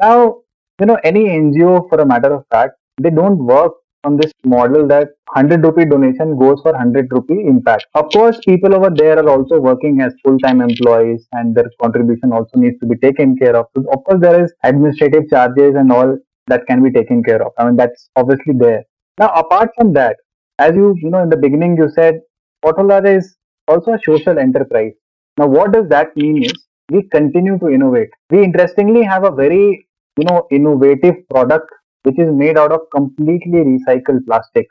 Now, 0.00 0.42
you 0.80 0.86
know, 0.86 0.98
any 1.04 1.24
NGO, 1.24 1.88
for 1.88 2.00
a 2.00 2.06
matter 2.06 2.32
of 2.32 2.44
fact, 2.50 2.74
they 3.00 3.10
don't 3.10 3.38
work 3.38 3.72
from 4.02 4.16
this 4.16 4.30
model 4.44 4.86
that 4.86 5.08
100 5.32 5.64
rupee 5.64 5.84
donation 5.84 6.38
goes 6.38 6.60
for 6.62 6.72
100 6.72 7.10
rupee 7.10 7.46
impact. 7.46 7.86
Of 7.94 8.10
course, 8.12 8.38
people 8.46 8.74
over 8.74 8.90
there 8.94 9.18
are 9.18 9.28
also 9.28 9.58
working 9.58 10.00
as 10.00 10.14
full-time 10.22 10.60
employees 10.60 11.26
and 11.32 11.54
their 11.54 11.70
contribution 11.82 12.32
also 12.32 12.58
needs 12.58 12.78
to 12.80 12.86
be 12.86 12.96
taken 12.96 13.36
care 13.36 13.56
of. 13.56 13.66
Of 13.76 14.04
course, 14.04 14.20
there 14.20 14.44
is 14.44 14.52
administrative 14.62 15.28
charges 15.28 15.74
and 15.74 15.90
all 15.90 16.16
that 16.46 16.66
can 16.66 16.82
be 16.82 16.90
taken 16.90 17.22
care 17.22 17.42
of. 17.44 17.52
I 17.58 17.64
mean, 17.64 17.76
that's 17.76 18.08
obviously 18.16 18.54
there. 18.56 18.84
Now, 19.18 19.28
apart 19.28 19.70
from 19.76 19.92
that, 19.94 20.16
as 20.58 20.74
you, 20.74 20.94
you 20.98 21.10
know, 21.10 21.22
in 21.22 21.30
the 21.30 21.36
beginning, 21.36 21.76
you 21.76 21.88
said 21.94 22.20
Pothole 22.64 22.90
Raja 22.90 23.16
is 23.16 23.36
also 23.68 23.92
a 23.92 23.98
social 24.04 24.38
enterprise. 24.38 24.92
Now, 25.38 25.46
what 25.46 25.72
does 25.72 25.88
that 25.88 26.16
mean 26.16 26.44
is 26.44 26.52
we 26.90 27.02
continue 27.10 27.58
to 27.58 27.68
innovate. 27.68 28.10
We 28.30 28.44
interestingly 28.44 29.02
have 29.02 29.24
a 29.24 29.30
very, 29.30 29.86
you 30.16 30.24
know, 30.24 30.46
innovative 30.50 31.28
product 31.28 31.70
which 32.04 32.18
is 32.18 32.32
made 32.32 32.56
out 32.56 32.70
of 32.70 32.82
completely 32.94 33.58
recycled 33.64 34.24
plastic. 34.26 34.66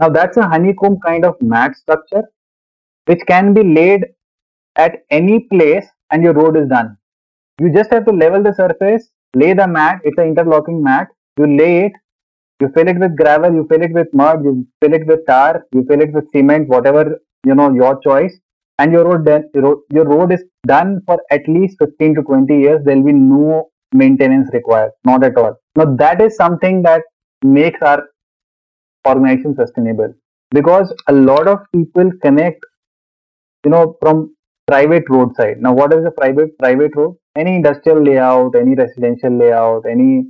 Now 0.00 0.08
that's 0.08 0.36
a 0.36 0.46
honeycomb 0.46 0.98
kind 1.04 1.24
of 1.24 1.40
mat 1.40 1.76
structure 1.76 2.24
which 3.06 3.20
can 3.26 3.54
be 3.54 3.62
laid 3.62 4.06
at 4.76 4.96
any 5.10 5.40
place 5.52 5.86
and 6.10 6.22
your 6.22 6.34
road 6.34 6.56
is 6.56 6.68
done. 6.68 6.96
You 7.60 7.72
just 7.72 7.92
have 7.92 8.04
to 8.06 8.12
level 8.12 8.42
the 8.42 8.52
surface, 8.54 9.10
lay 9.34 9.52
the 9.52 9.66
mat, 9.66 10.00
it's 10.04 10.18
an 10.18 10.28
interlocking 10.28 10.82
mat, 10.82 11.08
you 11.38 11.46
lay 11.46 11.86
it, 11.86 11.92
you 12.60 12.68
fill 12.74 12.88
it 12.88 12.98
with 12.98 13.16
gravel, 13.16 13.52
you 13.52 13.66
fill 13.68 13.82
it 13.82 13.92
with 13.92 14.08
mud, 14.12 14.42
you 14.44 14.66
fill 14.80 14.94
it 14.94 15.06
with 15.06 15.24
tar, 15.26 15.64
you 15.72 15.84
fill 15.88 16.00
it 16.00 16.12
with 16.12 16.30
cement, 16.32 16.68
whatever 16.68 17.18
you 17.44 17.54
know 17.54 17.72
your 17.72 18.00
choice, 18.00 18.38
and 18.78 18.92
your 18.92 19.04
road 19.04 19.24
then 19.24 19.48
your 19.54 20.04
road 20.04 20.32
is 20.32 20.44
done 20.66 21.00
for 21.06 21.20
at 21.30 21.48
least 21.48 21.76
15 21.78 22.16
to 22.16 22.22
20 22.22 22.58
years. 22.58 22.84
There 22.84 22.96
will 22.96 23.04
be 23.04 23.12
no 23.12 23.70
maintenance 23.92 24.48
required, 24.52 24.90
not 25.04 25.24
at 25.24 25.36
all. 25.36 25.56
Now 25.76 25.94
that 25.96 26.20
is 26.20 26.36
something 26.36 26.82
that 26.82 27.02
makes 27.42 27.80
our 27.82 28.02
organization 29.06 29.54
sustainable 29.54 30.12
because 30.50 30.92
a 31.06 31.12
lot 31.12 31.46
of 31.46 31.60
people 31.72 32.10
connect, 32.22 32.64
you 33.64 33.70
know, 33.70 33.96
from 34.00 34.34
private 34.68 35.04
roadside. 35.08 35.60
Now, 35.60 35.72
what 35.72 35.92
is 35.92 36.04
a 36.04 36.10
private 36.10 36.58
private 36.58 36.94
road? 36.96 37.16
Any 37.36 37.56
industrial 37.56 38.02
layout, 38.02 38.54
any 38.54 38.74
residential 38.74 39.36
layout, 39.36 39.86
any 39.86 40.26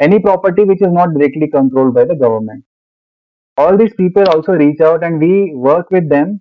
any 0.00 0.18
property 0.20 0.64
which 0.64 0.82
is 0.82 0.92
not 0.92 1.14
directly 1.14 1.48
controlled 1.48 1.94
by 1.94 2.04
the 2.04 2.14
government. 2.14 2.64
All 3.58 3.76
these 3.76 3.94
people 3.94 4.24
also 4.28 4.52
reach 4.52 4.80
out 4.80 5.04
and 5.04 5.20
we 5.20 5.52
work 5.54 5.90
with 5.90 6.08
them 6.08 6.40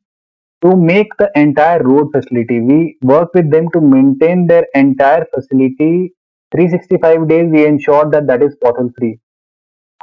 to 0.63 0.75
make 0.75 1.09
the 1.17 1.29
entire 1.35 1.83
road 1.83 2.11
facility. 2.13 2.61
We 2.61 2.97
work 3.01 3.33
with 3.33 3.51
them 3.51 3.69
to 3.73 3.81
maintain 3.81 4.47
their 4.47 4.65
entire 4.75 5.25
facility 5.35 6.13
365 6.53 7.27
days 7.29 7.49
we 7.51 7.65
ensure 7.65 8.09
that 8.11 8.27
that 8.27 8.41
is 8.45 8.55
pothole 8.63 8.91
free 8.97 9.13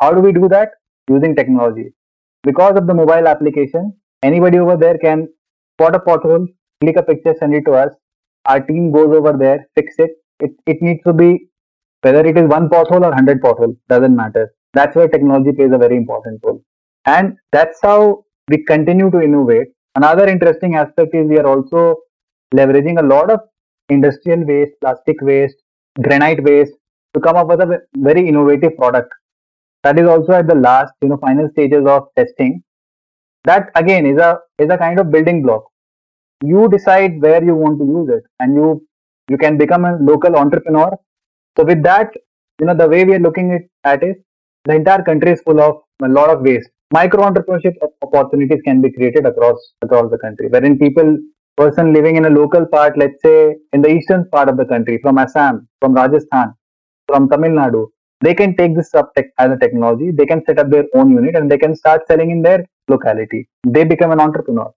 how 0.01 0.11
do 0.17 0.21
we 0.27 0.33
do 0.33 0.49
that 0.55 0.71
using 1.15 1.35
technology 1.41 1.89
because 2.51 2.79
of 2.81 2.87
the 2.91 2.97
mobile 3.01 3.29
application 3.33 3.93
anybody 4.29 4.59
over 4.59 4.77
there 4.85 4.99
can 5.07 5.27
spot 5.75 5.99
a 5.99 6.01
pothole 6.09 6.47
click 6.81 6.97
a 6.97 7.03
picture 7.03 7.35
send 7.39 7.55
it 7.55 7.65
to 7.67 7.73
us. 7.73 7.93
Our 8.47 8.61
team 8.61 8.91
goes 8.93 9.15
over 9.15 9.33
there 9.37 9.69
fix 9.75 9.95
it. 9.99 10.11
It, 10.41 10.53
it 10.67 10.83
needs 10.83 11.03
to 11.05 11.13
be 11.13 11.49
whether 12.03 12.25
it 12.25 12.39
is 12.39 12.49
one 12.49 12.69
pothole 12.69 13.05
or 13.05 13.11
100 13.11 13.43
pothole 13.43 13.77
doesn't 13.89 14.15
matter. 14.15 14.55
That's 14.75 14.95
where 14.95 15.09
technology 15.09 15.53
plays 15.53 15.73
a 15.73 15.79
very 15.79 15.97
important 15.97 16.41
role. 16.45 16.63
And 17.07 17.37
that's 17.53 17.81
how 17.83 18.25
we 18.49 18.65
continue 18.65 19.11
to 19.11 19.21
innovate. 19.21 19.69
Another 19.95 20.27
interesting 20.29 20.77
aspect 20.77 21.15
is 21.15 21.27
we 21.27 21.39
are 21.39 21.47
also 21.47 21.97
leveraging 22.55 23.01
a 23.01 23.03
lot 23.03 23.31
of 23.31 23.41
industrial 23.89 24.45
waste 24.45 24.73
plastic 24.81 25.21
waste 25.23 25.57
granite 26.03 26.43
waste 26.45 26.75
to 27.15 27.21
come 27.21 27.37
up 27.37 27.49
with 27.49 27.61
a 27.61 27.81
very 27.97 28.29
innovative 28.29 28.77
product. 28.77 29.13
That 29.83 29.99
is 29.99 30.09
also 30.09 30.33
at 30.33 30.47
the 30.47 30.55
last 30.55 30.93
you 31.03 31.09
know 31.09 31.17
final 31.17 31.49
stages 31.51 31.85
of 31.87 32.09
testing. 32.17 32.63
That 33.45 33.71
again 33.75 34.07
is 34.07 34.19
a 34.19 34.39
is 34.59 34.71
a 34.71 34.79
kind 34.79 35.01
of 35.01 35.11
building 35.11 35.43
block 35.43 35.65
you 36.43 36.69
decide 36.69 37.21
where 37.21 37.43
you 37.43 37.55
want 37.55 37.79
to 37.79 37.87
use 37.99 38.09
it 38.17 38.25
and 38.41 38.55
you 38.55 38.69
you 39.29 39.39
can 39.39 39.59
become 39.59 39.85
a 39.85 39.97
local 40.11 40.37
entrepreneur 40.37 40.91
so 41.57 41.65
with 41.65 41.83
that 41.83 42.11
you 42.61 42.67
know 42.67 42.75
the 42.75 42.89
way 42.89 43.05
we 43.05 43.15
are 43.15 43.25
looking 43.29 43.49
at 43.85 44.03
it 44.03 44.19
the 44.65 44.75
entire 44.75 45.03
country 45.03 45.33
is 45.33 45.41
full 45.43 45.61
of 45.61 45.75
a 46.03 46.09
lot 46.09 46.31
of 46.31 46.41
waste 46.43 46.71
micro 46.93 47.23
entrepreneurship 47.29 47.75
opportunities 48.03 48.63
can 48.69 48.81
be 48.81 48.93
created 48.93 49.27
across 49.27 49.59
across 49.83 50.11
the 50.11 50.19
country 50.27 50.49
wherein 50.49 50.79
people 50.79 51.11
person 51.59 51.93
living 51.93 52.17
in 52.17 52.25
a 52.27 52.31
local 52.31 52.65
part, 52.75 52.97
let's 52.97 53.21
say 53.27 53.57
in 53.73 53.83
the 53.83 53.91
eastern 53.97 54.25
part 54.35 54.49
of 54.49 54.57
the 54.57 54.65
country, 54.65 54.99
from 55.03 55.19
Assam, 55.19 55.69
from 55.81 55.95
Rajasthan, 55.95 56.55
from 57.09 57.29
Tamil 57.29 57.51
Nadu, 57.61 57.87
they 58.21 58.35
can 58.35 58.57
take 58.57 58.75
this 58.77 58.95
up 58.95 59.13
as 59.17 59.51
a 59.51 59.59
technology. 59.65 60.11
They 60.11 60.27
can 60.27 60.45
set 60.47 60.59
up 60.59 60.71
their 60.71 60.87
own 60.95 61.11
unit 61.11 61.37
and 61.37 61.51
they 61.51 61.59
can 61.59 61.75
start 61.75 62.07
selling 62.07 62.31
in 62.31 62.43
their 62.43 62.65
locality. 62.89 63.49
They 63.67 63.85
become 63.85 64.13
an 64.13 64.21
entrepreneur. 64.21 64.71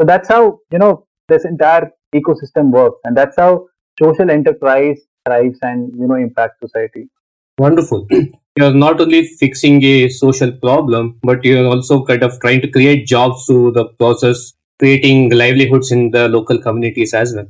So 0.00 0.06
that's 0.06 0.28
how 0.28 0.60
you 0.72 0.78
know 0.78 1.06
this 1.28 1.44
entire 1.44 1.90
ecosystem 2.14 2.70
works, 2.70 3.00
and 3.04 3.14
that's 3.14 3.36
how 3.36 3.66
social 4.02 4.30
enterprise 4.30 4.98
thrives 5.26 5.58
and 5.60 5.92
you 5.94 6.06
know 6.08 6.14
impacts 6.14 6.58
society. 6.58 7.10
Wonderful. 7.58 8.06
You're 8.56 8.72
not 8.72 8.98
only 8.98 9.26
fixing 9.26 9.84
a 9.84 10.08
social 10.08 10.52
problem, 10.52 11.18
but 11.22 11.44
you're 11.44 11.66
also 11.66 12.04
kind 12.04 12.24
of 12.24 12.38
trying 12.40 12.60
to 12.62 12.68
create 12.68 13.06
jobs 13.06 13.46
through 13.46 13.72
the 13.72 13.84
process 14.00 14.54
creating 14.80 15.30
livelihoods 15.30 15.92
in 15.92 16.10
the 16.10 16.28
local 16.28 16.60
communities 16.60 17.14
as 17.14 17.32
well. 17.32 17.46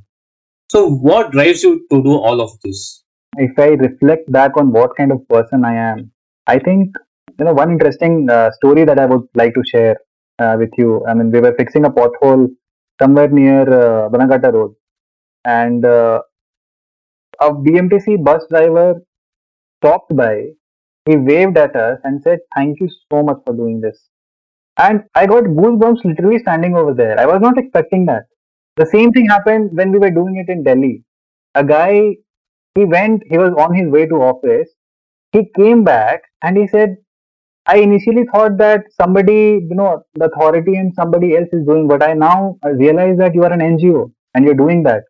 So, 0.71 0.91
what 0.91 1.33
drives 1.33 1.63
you 1.63 1.87
to 1.91 2.03
do 2.03 2.13
all 2.13 2.43
of 2.43 2.51
this? 2.63 3.03
If 3.39 3.59
I 3.59 3.69
reflect 3.87 4.31
back 4.31 4.57
on 4.57 4.73
what 4.73 4.95
kind 4.97 5.11
of 5.11 5.27
person 5.29 5.65
I 5.65 5.75
am, 5.75 6.13
I 6.47 6.59
think 6.59 6.95
you 7.39 7.45
know 7.45 7.55
one 7.55 7.71
interesting 7.71 8.29
uh, 8.29 8.51
story 8.53 8.85
that 8.85 8.99
I 8.99 9.07
would 9.07 9.27
like 9.35 9.55
to 9.55 9.65
share 9.65 9.97
uh, 10.41 10.57
with 10.59 10.71
you. 10.79 11.05
I 11.07 11.15
mean, 11.15 11.31
we 11.31 11.41
were 11.41 11.55
fixing 11.59 11.85
a 11.85 11.91
pothole 11.91 12.49
somewhere 13.01 13.29
near 13.29 13.63
uh, 13.63 14.09
Bannerghatta 14.11 14.53
Road, 14.53 14.75
and 15.45 15.85
uh, 15.85 16.23
a 17.41 17.51
BMTC 17.53 18.25
bus 18.25 18.45
driver 18.51 18.95
stopped 19.79 20.15
by. 20.17 20.51
He 21.07 21.17
waved 21.17 21.59
at 21.59 21.77
us 21.77 21.99
and 22.05 22.23
said, 22.23 22.41
"Thank 22.55 22.81
you 22.81 22.89
so 23.11 23.23
much 23.23 23.39
for 23.45 23.55
doing 23.55 23.81
this." 23.81 24.09
And 24.79 25.05
I 25.15 25.27
got 25.27 25.45
goosebumps 25.45 26.05
literally 26.05 26.39
standing 26.41 26.77
over 26.77 26.95
there. 26.95 27.19
I 27.21 27.27
was 27.27 27.41
not 27.41 27.59
expecting 27.59 28.07
that. 28.07 28.25
The 28.77 28.87
same 28.87 29.13
thing 29.13 29.27
happened 29.29 29.71
when 29.75 29.93
we 29.93 29.99
were 29.99 30.11
doing 30.11 30.37
it 30.37 30.51
in 30.51 30.65
Delhi. 30.65 31.05
A 31.55 31.65
guy, 31.65 32.17
he 32.75 32.85
went, 32.85 33.23
he 33.31 33.39
was 33.39 33.53
on 33.59 33.75
his 33.75 33.89
way 33.89 34.07
to 34.07 34.17
office. 34.17 34.71
He 35.33 35.51
came 35.57 35.85
back 35.85 36.23
and 36.43 36.57
he 36.57 36.67
said, 36.69 36.97
I 37.73 37.77
initially 37.79 38.25
thought 38.33 38.57
that 38.59 38.85
somebody, 39.01 39.41
you 39.71 39.77
know, 39.81 40.03
the 40.15 40.25
authority 40.25 40.75
and 40.77 40.93
somebody 40.95 41.37
else 41.37 41.49
is 41.53 41.65
doing, 41.67 41.87
but 41.87 42.03
I 42.03 42.15
now 42.15 42.57
realize 42.65 43.17
that 43.19 43.33
you 43.35 43.45
are 43.45 43.53
an 43.53 43.61
NGO 43.61 44.11
and 44.35 44.45
you're 44.45 44.61
doing 44.63 44.83
that. 44.85 45.05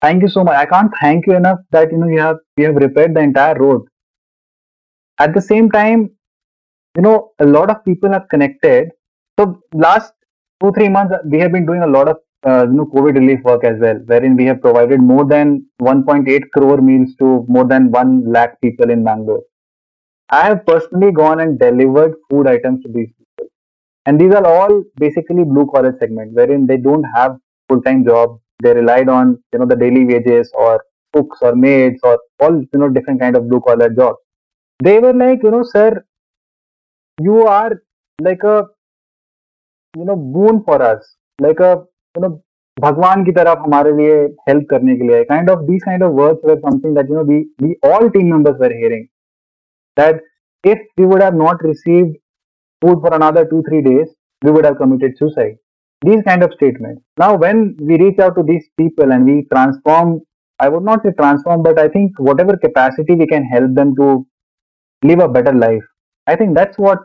Thank 0.00 0.22
you 0.22 0.28
so 0.28 0.44
much. 0.44 0.54
I 0.54 0.66
can't 0.66 0.92
thank 1.00 1.26
you 1.26 1.34
enough 1.34 1.58
that 1.72 1.90
you 1.90 1.98
know 1.98 2.06
you 2.06 2.20
have 2.20 2.36
you 2.56 2.66
have 2.66 2.76
repaired 2.76 3.14
the 3.14 3.20
entire 3.20 3.56
road. 3.58 3.82
At 5.18 5.34
the 5.34 5.42
same 5.42 5.70
time, 5.72 6.10
you 6.96 7.02
know, 7.02 7.32
a 7.40 7.46
lot 7.56 7.68
of 7.68 7.84
people 7.84 8.14
are 8.14 8.24
connected. 8.30 8.90
So 9.38 9.60
last 9.74 10.12
two 10.62 10.70
three 10.78 10.88
months, 10.88 11.16
we 11.24 11.40
have 11.40 11.50
been 11.50 11.66
doing 11.66 11.82
a 11.82 11.92
lot 11.96 12.08
of 12.08 12.18
uh, 12.46 12.66
you 12.70 12.76
know 12.76 12.86
COVID 12.94 13.18
relief 13.22 13.40
work 13.42 13.64
as 13.64 13.80
well, 13.80 14.00
wherein 14.06 14.36
we 14.36 14.44
have 14.44 14.60
provided 14.60 15.00
more 15.00 15.26
than 15.26 15.66
1.8 15.82 16.50
crore 16.54 16.80
meals 16.80 17.16
to 17.18 17.44
more 17.48 17.66
than 17.74 17.90
one 17.90 18.12
lakh 18.38 18.60
people 18.60 18.88
in 18.98 19.02
Bangalore. 19.02 19.42
I 20.29 20.45
have 20.45 20.65
personally 20.65 21.11
gone 21.11 21.39
and 21.41 21.59
delivered 21.59 22.15
food 22.29 22.47
items 22.47 22.83
to 22.83 22.91
these 22.91 23.09
people, 23.09 23.49
and 24.05 24.19
these 24.19 24.33
are 24.33 24.45
all 24.45 24.83
basically 24.97 25.43
blue 25.43 25.67
collar 25.73 25.95
segment, 25.99 26.33
wherein 26.33 26.65
they 26.65 26.77
don't 26.77 27.03
have 27.15 27.37
full 27.69 27.81
time 27.81 28.03
job. 28.05 28.39
They 28.61 28.73
relied 28.73 29.09
on 29.09 29.37
you 29.51 29.59
know 29.59 29.65
the 29.65 29.75
daily 29.75 30.05
wages 30.05 30.51
or 30.53 30.83
cooks 31.13 31.39
or 31.41 31.55
maids 31.55 31.99
or 32.03 32.19
all 32.39 32.61
you 32.61 32.79
know 32.79 32.89
different 32.89 33.19
kind 33.19 33.35
of 33.35 33.49
blue 33.49 33.61
collar 33.61 33.89
jobs. 33.89 34.19
They 34.79 34.99
were 34.99 35.13
like, 35.13 35.43
you 35.43 35.51
know, 35.51 35.63
sir, 35.63 36.03
you 37.19 37.45
are 37.47 37.81
like 38.19 38.43
a 38.43 38.67
you 39.93 40.05
know 40.05 40.15
boon 40.15 40.63
for 40.63 40.81
us 40.81 41.15
like 41.39 41.59
a 41.59 41.83
you 42.15 42.21
know 42.21 42.39
भगवान 42.81 43.23
की 43.25 43.31
तरफ 43.31 43.57
हमारे 43.63 43.91
लिए 43.97 44.13
help 44.47 44.65
करने 44.69 44.95
के 44.97 45.07
लिए 45.07 45.23
kind 45.23 45.49
of 45.49 45.59
these 45.65 45.83
kind 45.83 46.03
of 46.03 46.11
words 46.19 46.45
were 46.45 46.55
something 46.59 46.95
that 46.95 47.09
you 47.09 47.15
know 47.15 47.23
we 47.23 47.37
we 47.63 47.75
all 47.89 48.07
team 48.09 48.31
members 48.33 48.55
were 48.61 48.71
hearing 48.75 49.05
that 50.00 50.20
if 50.64 50.78
we 50.96 51.06
would 51.06 51.22
have 51.22 51.34
not 51.34 51.62
received 51.62 52.16
food 52.82 52.98
for 53.04 53.14
another 53.14 53.44
two 53.52 53.62
three 53.68 53.82
days 53.82 54.08
we 54.42 54.50
would 54.50 54.64
have 54.70 54.78
committed 54.82 55.16
suicide 55.18 55.56
these 56.08 56.22
kind 56.28 56.42
of 56.46 56.52
statements 56.54 57.02
now 57.24 57.34
when 57.44 57.62
we 57.90 57.98
reach 58.04 58.18
out 58.20 58.34
to 58.36 58.44
these 58.50 58.66
people 58.82 59.12
and 59.12 59.24
we 59.30 59.36
transform 59.52 60.20
i 60.60 60.68
would 60.68 60.84
not 60.90 61.02
say 61.02 61.12
transform 61.20 61.62
but 61.68 61.78
i 61.84 61.88
think 61.96 62.24
whatever 62.30 62.56
capacity 62.66 63.14
we 63.22 63.26
can 63.34 63.44
help 63.54 63.74
them 63.80 63.94
to 64.00 64.08
live 65.10 65.20
a 65.26 65.28
better 65.36 65.54
life 65.66 65.86
i 66.26 66.36
think 66.36 66.54
that's 66.60 66.78
what 66.86 66.98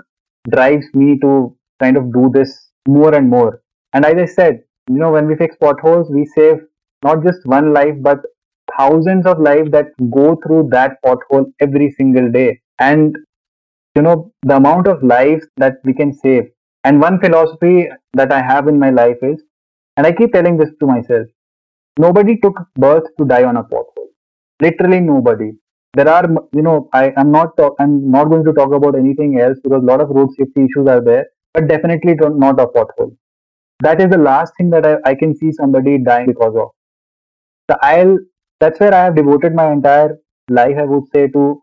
drives 0.52 0.86
me 0.94 1.18
to 1.20 1.34
kind 1.82 1.98
of 1.98 2.12
do 2.14 2.30
this 2.34 2.70
more 2.88 3.14
and 3.16 3.30
more. 3.30 3.62
And 3.94 4.06
as 4.06 4.16
I 4.18 4.26
said, 4.26 4.62
you 4.90 4.98
know, 4.98 5.12
when 5.12 5.28
we 5.28 5.36
fix 5.36 5.56
potholes, 5.58 6.10
we 6.12 6.26
save 6.26 6.58
not 7.04 7.24
just 7.24 7.46
one 7.46 7.74
life, 7.74 7.96
but 8.02 8.20
thousands 8.78 9.26
of 9.26 9.40
lives 9.40 9.72
that 9.72 9.88
go 10.12 10.36
through 10.46 10.70
that 10.72 10.98
pothole 11.06 11.52
every 11.60 11.92
single 11.92 12.32
day. 12.32 12.62
And 12.80 13.18
you 13.96 14.02
know, 14.02 14.32
the 14.44 14.56
amount 14.56 14.88
of 14.88 15.04
lives 15.04 15.46
that 15.58 15.76
we 15.84 15.94
can 15.94 16.14
save. 16.14 16.46
And 16.84 17.00
one 17.00 17.20
philosophy 17.20 17.88
that 18.14 18.32
I 18.32 18.42
have 18.42 18.68
in 18.68 18.80
my 18.80 18.90
life 18.90 19.18
is, 19.22 19.42
and 19.98 20.08
I 20.08 20.12
keep 20.12 20.34
telling 20.34 20.58
this 20.58 20.72
to 20.80 20.88
myself, 20.88 21.28
nobody 21.98 22.38
took 22.40 22.60
birth 22.76 23.04
to 23.20 23.26
die 23.26 23.44
on 23.44 23.58
a 23.58 23.64
pothole. 23.64 24.10
Literally 24.62 25.00
nobody. 25.00 25.52
There 25.94 26.10
are, 26.10 26.28
you 26.54 26.64
know, 26.64 26.90
I 26.92 27.14
am 27.18 27.32
not, 27.32 27.56
talk, 27.56 27.76
I'm 27.80 28.10
not 28.10 28.26
going 28.26 28.44
to 28.46 28.54
talk 28.54 28.74
about 28.74 28.96
anything 28.96 29.40
else 29.40 29.60
because 29.64 29.84
a 29.84 29.86
lot 29.86 30.02
of 30.02 30.10
road 30.10 30.30
safety 30.32 30.62
issues 30.62 30.88
are 30.88 31.02
there, 31.02 31.28
but 31.54 31.68
definitely 31.68 32.16
not 32.16 32.60
a 32.60 32.66
pothole. 32.66 33.16
That 33.82 34.02
is 34.02 34.10
the 34.10 34.18
last 34.18 34.54
thing 34.58 34.72
that 34.72 34.86
I, 34.86 34.98
I 35.06 35.14
can 35.14 35.36
see 35.36 35.52
somebody 35.52 36.00
dying 36.00 36.26
because 36.26 36.56
of. 36.56 36.70
So 37.70 37.78
I'll, 37.84 38.18
that's 38.60 38.80
where 38.80 38.94
I 38.94 39.04
have 39.04 39.16
devoted 39.16 39.54
my 39.54 39.72
entire 39.72 40.18
life, 40.50 40.76
I 40.80 40.84
would 40.84 41.04
say, 41.14 41.28
to 41.28 41.62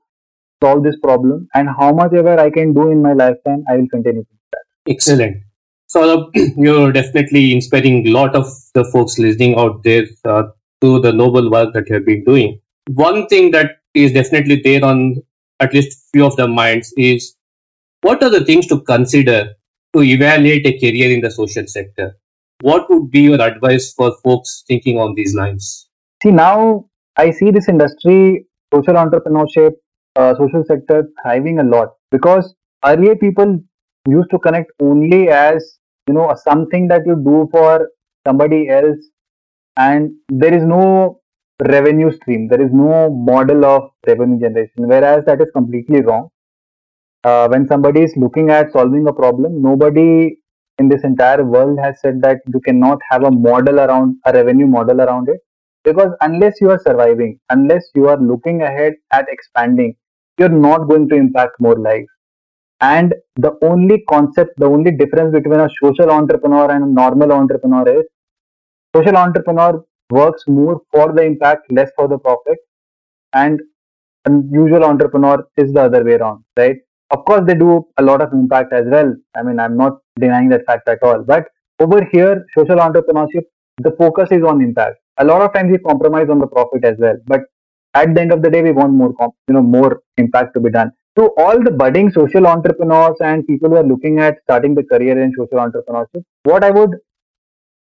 solve 0.63 0.83
this 0.83 0.99
problem 1.03 1.49
and 1.55 1.69
how 1.69 1.93
much 1.93 2.13
ever 2.13 2.39
I 2.39 2.51
can 2.51 2.73
do 2.73 2.91
in 2.91 3.03
my 3.03 3.13
lifetime, 3.13 3.65
I 3.71 3.77
will 3.77 3.89
continue 3.89 4.23
to 4.23 4.29
do 4.31 4.39
that. 4.53 4.93
Excellent. 4.93 5.43
So 5.89 6.31
you're 6.57 6.93
definitely 6.93 7.53
inspiring 7.53 8.07
a 8.07 8.11
lot 8.11 8.35
of 8.35 8.47
the 8.75 8.85
folks 8.85 9.19
listening 9.19 9.59
out 9.59 9.83
there 9.83 10.05
uh, 10.25 10.45
to 10.81 11.01
the 11.01 11.13
noble 11.13 11.51
work 11.51 11.73
that 11.75 11.89
you 11.89 11.95
have 11.95 12.07
been 12.07 12.25
doing. 12.25 12.61
One 12.89 13.27
thing 13.27 13.51
that 13.53 13.79
is 13.95 14.13
definitely 14.13 14.61
there 14.63 14.85
on 14.85 15.23
at 15.59 15.75
least 15.75 16.09
few 16.13 16.25
of 16.25 16.37
the 16.37 16.49
minds 16.49 16.93
is 16.97 17.37
what 18.03 18.23
are 18.23 18.31
the 18.31 18.45
things 18.45 18.67
to 18.69 18.81
consider 18.81 19.55
to 19.95 20.03
evaluate 20.03 20.67
a 20.67 20.79
career 20.79 21.13
in 21.13 21.21
the 21.21 21.31
social 21.31 21.67
sector? 21.67 22.17
What 22.63 22.89
would 22.89 23.11
be 23.11 23.23
your 23.23 23.41
advice 23.41 23.93
for 23.93 24.15
folks 24.23 24.65
thinking 24.67 24.99
on 24.99 25.15
these 25.15 25.35
lines? 25.35 25.89
See, 26.23 26.31
now 26.31 26.87
I 27.17 27.31
see 27.31 27.51
this 27.51 27.69
industry, 27.69 28.47
social 28.73 28.95
entrepreneurship, 28.95 29.73
uh, 30.17 30.35
social 30.37 30.65
sector 30.65 31.09
thriving 31.23 31.59
a 31.61 31.65
lot. 31.65 31.89
Because 32.11 32.55
earlier 32.85 33.17
people 33.17 33.61
used 34.09 34.31
to 34.31 34.39
connect 34.39 34.71
only 34.81 35.29
as 35.29 35.79
you 36.07 36.15
know 36.15 36.35
something 36.45 36.89
that 36.89 37.03
you 37.07 37.17
do 37.17 37.49
for 37.51 37.89
somebody 38.27 38.69
else. 38.69 38.99
And 39.77 40.13
there 40.29 40.53
is 40.53 40.65
no 40.65 41.21
revenue 41.63 42.11
stream. 42.13 42.49
There 42.49 42.61
is 42.61 42.73
no 42.73 43.11
model 43.11 43.65
of 43.65 43.91
revenue 44.07 44.41
generation. 44.41 44.89
Whereas 44.89 45.25
that 45.27 45.41
is 45.41 45.49
completely 45.55 46.01
wrong. 46.03 46.31
Uh, 47.23 47.47
when 47.49 47.69
somebody 47.69 48.01
is 48.01 48.15
looking 48.17 48.51
at 48.51 48.73
solving 48.73 49.07
a 49.07 49.13
problem 49.13 49.61
nobody 49.61 50.35
in 50.79 50.89
this 50.89 51.05
entire 51.05 51.45
world 51.45 51.79
has 51.79 52.01
said 52.01 52.23
that 52.23 52.39
you 52.47 52.61
cannot 52.61 52.99
have 53.11 53.25
a 53.25 53.31
model 53.31 53.79
around 53.79 54.17
a 54.25 54.33
revenue 54.33 54.67
model 54.67 55.03
around 55.03 55.29
it 55.29 55.41
because 55.85 56.13
unless 56.23 56.61
you 56.61 56.71
are 56.71 56.81
surviving 56.87 57.39
unless 57.51 57.91
you 57.95 58.09
are 58.09 58.21
looking 58.21 58.63
ahead 58.63 58.95
at 59.13 59.27
expanding 59.29 59.95
you're 60.39 60.57
not 60.69 60.89
going 60.89 61.09
to 61.09 61.17
impact 61.17 61.61
more 61.61 61.79
lives 61.79 62.09
and 62.81 63.15
the 63.37 63.53
only 63.63 64.03
concept 64.09 64.59
the 64.59 64.67
only 64.67 64.91
difference 64.91 65.33
between 65.33 65.61
a 65.61 65.69
social 65.83 66.11
entrepreneur 66.11 66.71
and 66.71 66.85
a 66.85 66.93
normal 67.03 67.33
entrepreneur 67.33 68.01
is 68.01 68.07
social 68.97 69.17
entrepreneur 69.17 69.85
works 70.11 70.45
more 70.47 70.81
for 70.93 71.13
the 71.13 71.23
impact 71.23 71.71
less 71.71 71.91
for 71.97 72.09
the 72.09 72.19
profit 72.19 72.59
and 73.33 73.61
usual 74.53 74.85
entrepreneur 74.85 75.45
is 75.57 75.73
the 75.73 75.83
other 75.83 76.05
way 76.05 76.15
around 76.15 76.45
right? 76.57 76.77
Of 77.11 77.25
course 77.25 77.43
they 77.47 77.55
do 77.55 77.87
a 77.99 78.03
lot 78.03 78.23
of 78.23 78.33
impact 78.33 78.73
as 78.73 78.87
well. 78.87 79.15
I 79.37 79.43
mean 79.43 79.59
i'm 79.59 79.77
not 79.77 79.99
denying 80.19 80.49
that 80.51 80.65
fact 80.67 80.89
at 80.89 81.03
all. 81.03 81.23
But 81.23 81.49
over 81.81 82.05
here 82.13 82.45
social 82.57 82.77
entrepreneurship 82.77 83.45
the 83.79 83.93
focus 83.99 84.31
is 84.31 84.45
on 84.45 84.61
impact 84.61 85.00
a 85.21 85.25
lot 85.25 85.43
of 85.43 85.53
times 85.55 85.71
we 85.71 85.79
compromise 85.79 86.29
on 86.35 86.39
the 86.39 86.47
profit 86.47 86.85
as 86.85 86.97
well 86.99 87.17
but 87.27 87.43
at 87.95 88.15
the 88.15 88.21
end 88.21 88.33
of 88.33 88.43
the 88.43 88.51
day 88.51 88.63
we 88.63 88.73
want 88.73 88.93
more 88.93 89.13
you 89.49 89.55
know 89.55 89.63
more 89.63 90.03
impact 90.17 90.55
to 90.55 90.61
be 90.61 90.71
done. 90.71 90.93
To 91.17 91.31
all 91.37 91.63
the 91.63 91.73
budding 91.73 92.11
social 92.11 92.47
entrepreneurs 92.47 93.17
and 93.21 93.47
people 93.47 93.71
who 93.71 93.77
are 93.77 93.87
looking 93.87 94.21
at 94.21 94.39
starting 94.45 94.75
the 94.75 94.85
career 94.85 95.21
in 95.21 95.33
social 95.37 95.59
entrepreneurship 95.59 96.23
what 96.45 96.65
i 96.65 96.71
would 96.71 96.97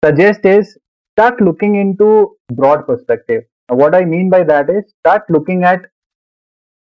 suggest 0.05 0.45
is 0.45 0.77
start 1.15 1.41
looking 1.41 1.77
into 1.77 2.37
broad 2.53 2.87
perspective. 2.87 3.45
Now, 3.71 3.77
what 3.77 3.95
i 3.95 4.05
mean 4.05 4.29
by 4.31 4.43
that 4.45 4.69
is 4.71 4.85
start 5.01 5.23
looking 5.31 5.65
at 5.65 5.81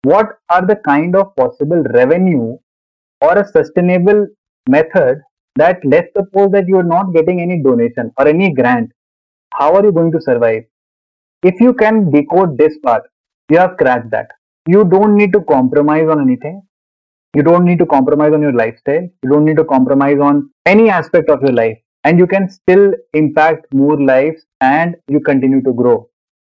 what 0.01 0.37
are 0.49 0.65
the 0.65 0.75
kind 0.87 1.15
of 1.15 1.35
possible 1.35 1.83
revenue 1.93 2.57
or 3.21 3.37
a 3.37 3.47
sustainable 3.47 4.27
method 4.67 5.21
that 5.55 5.79
let's 5.83 6.11
suppose 6.17 6.51
that 6.51 6.67
you 6.67 6.77
are 6.77 6.89
not 6.95 7.13
getting 7.13 7.39
any 7.41 7.61
donation 7.61 8.11
or 8.17 8.27
any 8.27 8.51
grant 8.53 8.91
how 9.57 9.73
are 9.75 9.83
you 9.85 9.91
going 9.91 10.11
to 10.11 10.21
survive? 10.21 10.63
If 11.43 11.59
you 11.59 11.73
can 11.73 12.11
decode 12.11 12.57
this 12.57 12.77
part, 12.79 13.03
you 13.49 13.57
have 13.57 13.77
cracked 13.77 14.11
that. 14.11 14.29
You 14.67 14.83
don't 14.83 15.15
need 15.15 15.31
to 15.33 15.41
compromise 15.41 16.09
on 16.09 16.21
anything. 16.21 16.63
You 17.35 17.43
don't 17.43 17.65
need 17.65 17.79
to 17.79 17.85
compromise 17.85 18.33
on 18.33 18.41
your 18.41 18.53
lifestyle. 18.53 19.07
You 19.23 19.29
don't 19.29 19.45
need 19.45 19.57
to 19.57 19.65
compromise 19.65 20.19
on 20.19 20.49
any 20.65 20.89
aspect 20.89 21.29
of 21.29 21.41
your 21.41 21.51
life. 21.51 21.77
And 22.03 22.17
you 22.17 22.27
can 22.27 22.49
still 22.49 22.93
impact 23.13 23.73
more 23.73 24.01
lives 24.01 24.43
and 24.61 24.95
you 25.07 25.19
continue 25.19 25.61
to 25.63 25.73
grow. 25.73 26.09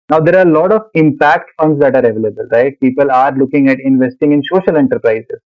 Now, 0.08 0.20
there 0.20 0.36
are 0.38 0.46
a 0.46 0.50
lot 0.50 0.70
of 0.70 0.82
impact 0.94 1.50
funds 1.58 1.80
that 1.80 1.96
are 1.96 2.06
available, 2.06 2.46
right? 2.52 2.78
People 2.80 3.10
are 3.10 3.32
looking 3.36 3.68
at 3.68 3.80
investing 3.80 4.32
in 4.32 4.42
social 4.44 4.76
enterprises. 4.76 5.40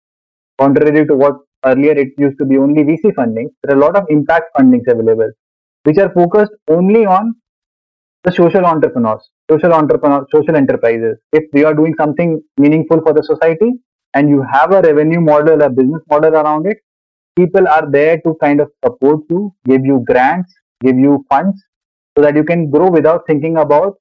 Contrary 0.60 1.06
to 1.06 1.14
what 1.14 1.38
earlier 1.64 1.92
it 1.92 2.08
used 2.18 2.36
to 2.38 2.44
be 2.44 2.58
only 2.58 2.82
VC 2.84 3.14
funding, 3.14 3.50
there 3.62 3.74
are 3.74 3.78
a 3.78 3.80
lot 3.80 3.96
of 3.96 4.04
impact 4.10 4.54
fundings 4.58 4.86
available, 4.86 5.30
which 5.84 5.96
are 5.96 6.12
focused 6.12 6.52
only 6.68 7.06
on 7.06 7.34
the 8.24 8.32
social 8.32 8.64
entrepreneurs, 8.66 9.30
social 9.50 9.72
entrepreneurs, 9.72 10.26
social 10.32 10.56
enterprises. 10.56 11.16
If 11.32 11.44
you 11.54 11.66
are 11.66 11.74
doing 11.74 11.94
something 11.98 12.42
meaningful 12.58 13.00
for 13.02 13.12
the 13.14 13.22
society 13.22 13.72
and 14.14 14.28
you 14.28 14.44
have 14.52 14.72
a 14.72 14.82
revenue 14.82 15.20
model, 15.20 15.62
a 15.62 15.70
business 15.70 16.02
model 16.10 16.34
around 16.34 16.66
it, 16.66 16.78
people 17.36 17.66
are 17.66 17.90
there 17.90 18.20
to 18.20 18.36
kind 18.42 18.60
of 18.60 18.70
support 18.84 19.20
you, 19.30 19.54
give 19.64 19.84
you 19.84 20.04
grants, 20.06 20.52
give 20.84 20.98
you 20.98 21.24
funds 21.30 21.62
so 22.16 22.22
that 22.22 22.36
you 22.36 22.44
can 22.44 22.70
grow 22.70 22.90
without 22.90 23.22
thinking 23.26 23.56
about 23.56 23.94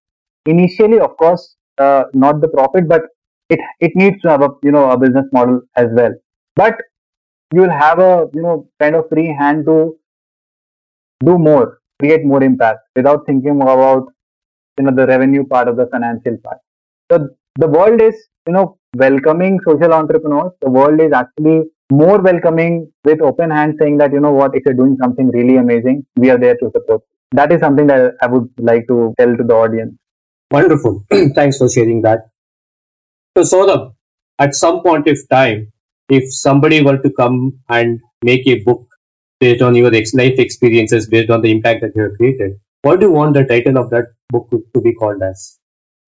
initially, 0.46 1.00
of 1.00 1.16
course, 1.18 1.56
uh, 1.78 2.04
not 2.14 2.42
the 2.42 2.48
profit, 2.50 2.88
but 2.88 3.04
it, 3.50 3.60
it 3.80 3.92
needs 3.96 4.22
to 4.22 4.30
have 4.30 4.42
a, 4.42 4.50
you 4.64 4.72
know, 4.72 4.92
a 4.92 4.98
business 4.98 5.26
model 5.32 5.62
as 5.76 5.88
well. 5.94 6.14
But 6.56 6.76
you 7.54 7.62
will 7.62 7.72
have 7.72 8.00
a, 8.00 8.28
you 8.34 8.42
know, 8.42 8.68
kind 8.80 8.96
of 8.96 9.08
free 9.10 9.34
hand 9.40 9.66
to 9.66 9.98
do 11.24 11.38
more 11.38 11.80
create 12.00 12.26
more 12.26 12.44
impact 12.44 12.80
without 12.96 13.26
thinking 13.26 13.62
about 13.62 14.06
you 14.78 14.86
know 14.86 14.96
the 14.96 15.08
revenue 15.08 15.46
part 15.46 15.68
of 15.68 15.76
the 15.78 15.88
financial 15.88 16.38
part. 16.44 16.58
So 17.12 17.30
the 17.58 17.68
world 17.68 18.02
is 18.02 18.16
you 18.48 18.54
know 18.54 18.78
welcoming 18.96 19.60
social 19.68 19.94
entrepreneurs. 19.94 20.52
The 20.62 20.70
world 20.70 21.00
is 21.02 21.12
actually 21.14 21.64
more 21.92 22.20
welcoming 22.20 22.92
with 23.04 23.22
open 23.22 23.50
hands 23.50 23.76
saying 23.80 23.98
that 23.98 24.12
you 24.14 24.20
know 24.20 24.32
what 24.32 24.56
if 24.56 24.64
you're 24.66 24.76
doing 24.76 24.96
something 25.02 25.30
really 25.30 25.56
amazing 25.58 26.06
we 26.18 26.30
are 26.30 26.38
there 26.38 26.56
to 26.58 26.70
support 26.72 27.02
that 27.32 27.52
is 27.52 27.60
something 27.60 27.88
that 27.88 28.14
i 28.22 28.28
would 28.28 28.48
like 28.60 28.86
to 28.88 29.14
tell 29.20 29.36
to 29.36 29.44
the 29.44 29.54
audience. 29.54 29.94
Wonderful. 30.52 31.06
Thanks 31.36 31.58
for 31.58 31.70
sharing 31.70 32.02
that. 32.02 32.30
So 33.38 33.44
Saurabh, 33.44 33.94
at 34.40 34.56
some 34.56 34.82
point 34.82 35.08
of 35.08 35.18
time 35.32 35.72
if 36.10 36.34
somebody 36.34 36.82
were 36.84 36.98
to 36.98 37.12
come 37.12 37.60
and 37.70 38.00
make 38.24 38.48
a 38.48 38.64
book 38.64 38.88
based 39.40 39.62
on 39.62 39.76
your 39.76 39.92
life 39.92 40.40
experiences, 40.40 41.08
based 41.08 41.30
on 41.30 41.42
the 41.42 41.52
impact 41.52 41.82
that 41.82 41.96
you 41.96 42.04
have 42.04 42.18
created. 42.18 42.60
What 42.82 43.00
do 43.00 43.08
you 43.08 43.12
want 43.12 43.34
the 43.34 43.46
title 43.46 43.78
of 43.78 43.90
that 43.92 44.08
book 44.30 44.50
to 44.52 44.82
be 44.82 44.94
called 44.94 45.22
as? 45.24 45.60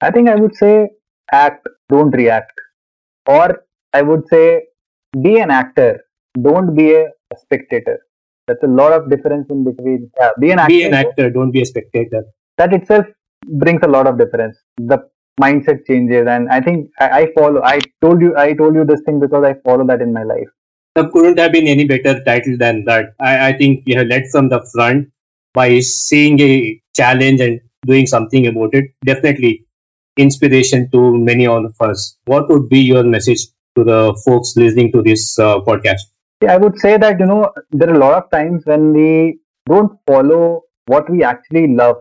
I 0.01 0.11
think 0.11 0.29
I 0.29 0.35
would 0.35 0.55
say 0.55 0.89
act, 1.31 1.67
don't 1.89 2.11
react. 2.11 2.59
Or 3.25 3.63
I 3.93 4.01
would 4.01 4.27
say 4.29 4.63
be 5.21 5.39
an 5.39 5.51
actor, 5.51 6.03
don't 6.41 6.75
be 6.75 6.93
a 6.93 7.09
spectator. 7.37 7.99
That's 8.47 8.63
a 8.63 8.67
lot 8.67 8.93
of 8.93 9.09
difference 9.09 9.47
in 9.49 9.63
between. 9.63 10.11
Be 10.39 10.51
an 10.51 10.59
actor. 10.59 10.69
Be 10.69 10.83
an 10.83 10.93
actor, 10.93 11.29
don't 11.29 11.51
be 11.51 11.61
a 11.61 11.65
spectator. 11.65 12.23
That 12.57 12.73
itself 12.73 13.05
brings 13.45 13.81
a 13.83 13.87
lot 13.87 14.07
of 14.07 14.17
difference. 14.17 14.57
The 14.77 14.99
mindset 15.39 15.85
changes, 15.87 16.27
and 16.27 16.49
I 16.49 16.59
think 16.59 16.89
I, 16.99 17.09
I 17.09 17.27
follow. 17.33 17.61
I 17.63 17.79
told 18.03 18.21
you, 18.21 18.35
I 18.35 18.53
told 18.53 18.75
you 18.75 18.83
this 18.83 19.01
thing 19.05 19.19
because 19.19 19.43
I 19.43 19.53
follow 19.63 19.85
that 19.87 20.01
in 20.01 20.11
my 20.13 20.23
life 20.23 20.49
there 20.95 21.09
couldn't 21.09 21.39
have 21.39 21.51
been 21.51 21.67
any 21.67 21.85
better 21.85 22.23
title 22.23 22.57
than 22.57 22.83
that. 22.85 23.13
I, 23.19 23.49
I 23.49 23.57
think 23.57 23.83
we 23.85 23.93
have 23.93 24.07
led 24.07 24.25
from 24.31 24.49
the 24.49 24.65
front 24.73 25.09
by 25.53 25.79
seeing 25.79 26.39
a 26.41 26.81
challenge 26.95 27.39
and 27.39 27.61
doing 27.85 28.07
something 28.07 28.47
about 28.47 28.73
it. 28.73 28.91
Definitely 29.05 29.65
inspiration 30.17 30.89
to 30.91 31.17
many 31.17 31.47
of 31.47 31.73
us. 31.79 32.17
What 32.25 32.49
would 32.49 32.69
be 32.69 32.79
your 32.79 33.03
message 33.03 33.47
to 33.75 33.83
the 33.83 34.19
folks 34.25 34.55
listening 34.57 34.91
to 34.91 35.01
this 35.01 35.39
uh, 35.39 35.59
podcast? 35.59 36.01
I 36.47 36.57
would 36.57 36.77
say 36.79 36.97
that, 36.97 37.19
you 37.19 37.25
know, 37.25 37.51
there 37.71 37.89
are 37.89 37.93
a 37.93 37.99
lot 37.99 38.23
of 38.23 38.31
times 38.31 38.63
when 38.65 38.93
we 38.93 39.39
don't 39.67 39.97
follow 40.07 40.63
what 40.87 41.09
we 41.09 41.23
actually 41.23 41.67
love 41.67 41.97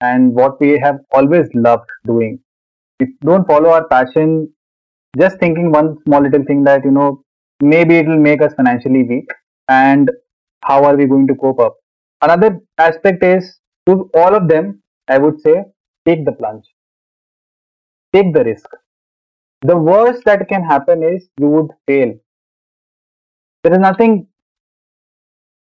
and 0.00 0.34
what 0.34 0.60
we 0.60 0.78
have 0.78 0.98
always 1.12 1.46
loved 1.54 1.88
doing. 2.04 2.40
We 3.00 3.14
don't 3.20 3.46
follow 3.46 3.70
our 3.70 3.86
passion 3.88 4.52
just 5.16 5.38
thinking 5.38 5.70
one 5.70 5.96
small 6.04 6.20
little 6.20 6.44
thing 6.44 6.64
that, 6.64 6.84
you 6.84 6.90
know, 6.90 7.22
maybe 7.60 7.96
it 7.96 8.06
will 8.06 8.18
make 8.18 8.42
us 8.42 8.54
financially 8.54 9.02
weak. 9.02 9.30
And 9.68 10.10
how 10.62 10.84
are 10.84 10.96
we 10.96 11.06
going 11.06 11.26
to 11.28 11.34
cope 11.34 11.60
up? 11.60 11.76
Another 12.22 12.60
aspect 12.78 13.22
is 13.24 13.58
to 13.86 14.10
all 14.14 14.34
of 14.34 14.48
them 14.48 14.82
i 15.08 15.18
would 15.18 15.40
say 15.40 15.64
take 16.06 16.24
the 16.24 16.32
plunge. 16.32 16.64
Take 18.12 18.32
the 18.34 18.44
risk. 18.44 18.68
The 19.62 19.76
worst 19.76 20.24
that 20.24 20.48
can 20.48 20.62
happen 20.64 21.02
is 21.02 21.28
you 21.38 21.48
would 21.48 21.70
fail. 21.86 22.14
There 23.62 23.72
is 23.72 23.78
nothing 23.78 24.28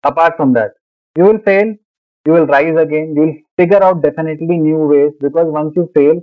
apart 0.04 0.36
from 0.36 0.52
that. 0.54 0.72
You 1.16 1.24
will 1.24 1.38
fail, 1.38 1.74
you 2.26 2.32
will 2.32 2.46
rise 2.46 2.76
again, 2.76 3.14
you 3.16 3.22
will 3.22 3.34
figure 3.56 3.82
out 3.82 4.02
definitely 4.02 4.58
new 4.58 4.78
ways 4.78 5.12
because 5.20 5.46
once 5.48 5.74
you 5.76 5.90
fail, 5.94 6.20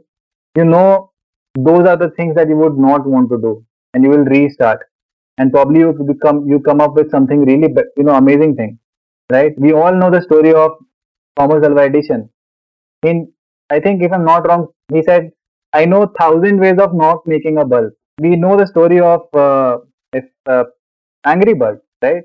you 0.56 0.65
know 0.65 1.12
those 1.56 1.88
are 1.88 1.98
the 1.98 2.10
things 2.12 2.36
that 2.36 2.48
you 2.48 2.56
would 2.56 2.78
not 2.78 3.06
want 3.06 3.30
to 3.30 3.38
do 3.38 3.65
and 3.93 4.04
you 4.04 4.10
will 4.10 4.26
restart 4.26 4.80
and 5.38 5.52
probably 5.52 5.80
you 5.80 5.91
become 6.12 6.45
you 6.52 6.60
come 6.67 6.82
up 6.82 6.93
with 7.00 7.10
something 7.12 7.45
really 7.50 7.69
you 7.97 8.04
know 8.04 8.15
amazing 8.15 8.56
thing 8.56 8.78
right 9.32 9.58
we 9.65 9.73
all 9.73 9.93
know 10.02 10.10
the 10.15 10.21
story 10.28 10.54
of 10.63 10.71
thomas 11.39 11.63
alva 11.69 11.84
edison 11.89 12.30
in 13.12 13.17
i 13.76 13.80
think 13.80 14.04
if 14.08 14.13
i'm 14.17 14.26
not 14.32 14.47
wrong 14.47 14.67
he 14.93 15.04
said 15.10 15.32
i 15.82 15.86
know 15.86 16.02
thousand 16.19 16.60
ways 16.65 16.80
of 16.86 16.93
not 17.04 17.28
making 17.34 17.58
a 17.63 17.65
bulb 17.73 17.91
we 18.26 18.36
know 18.43 18.56
the 18.62 18.67
story 18.73 19.00
of 19.00 19.21
uh, 19.45 19.78
if, 20.13 20.26
uh, 20.56 20.63
angry 21.34 21.54
bird 21.63 21.80
right 22.02 22.23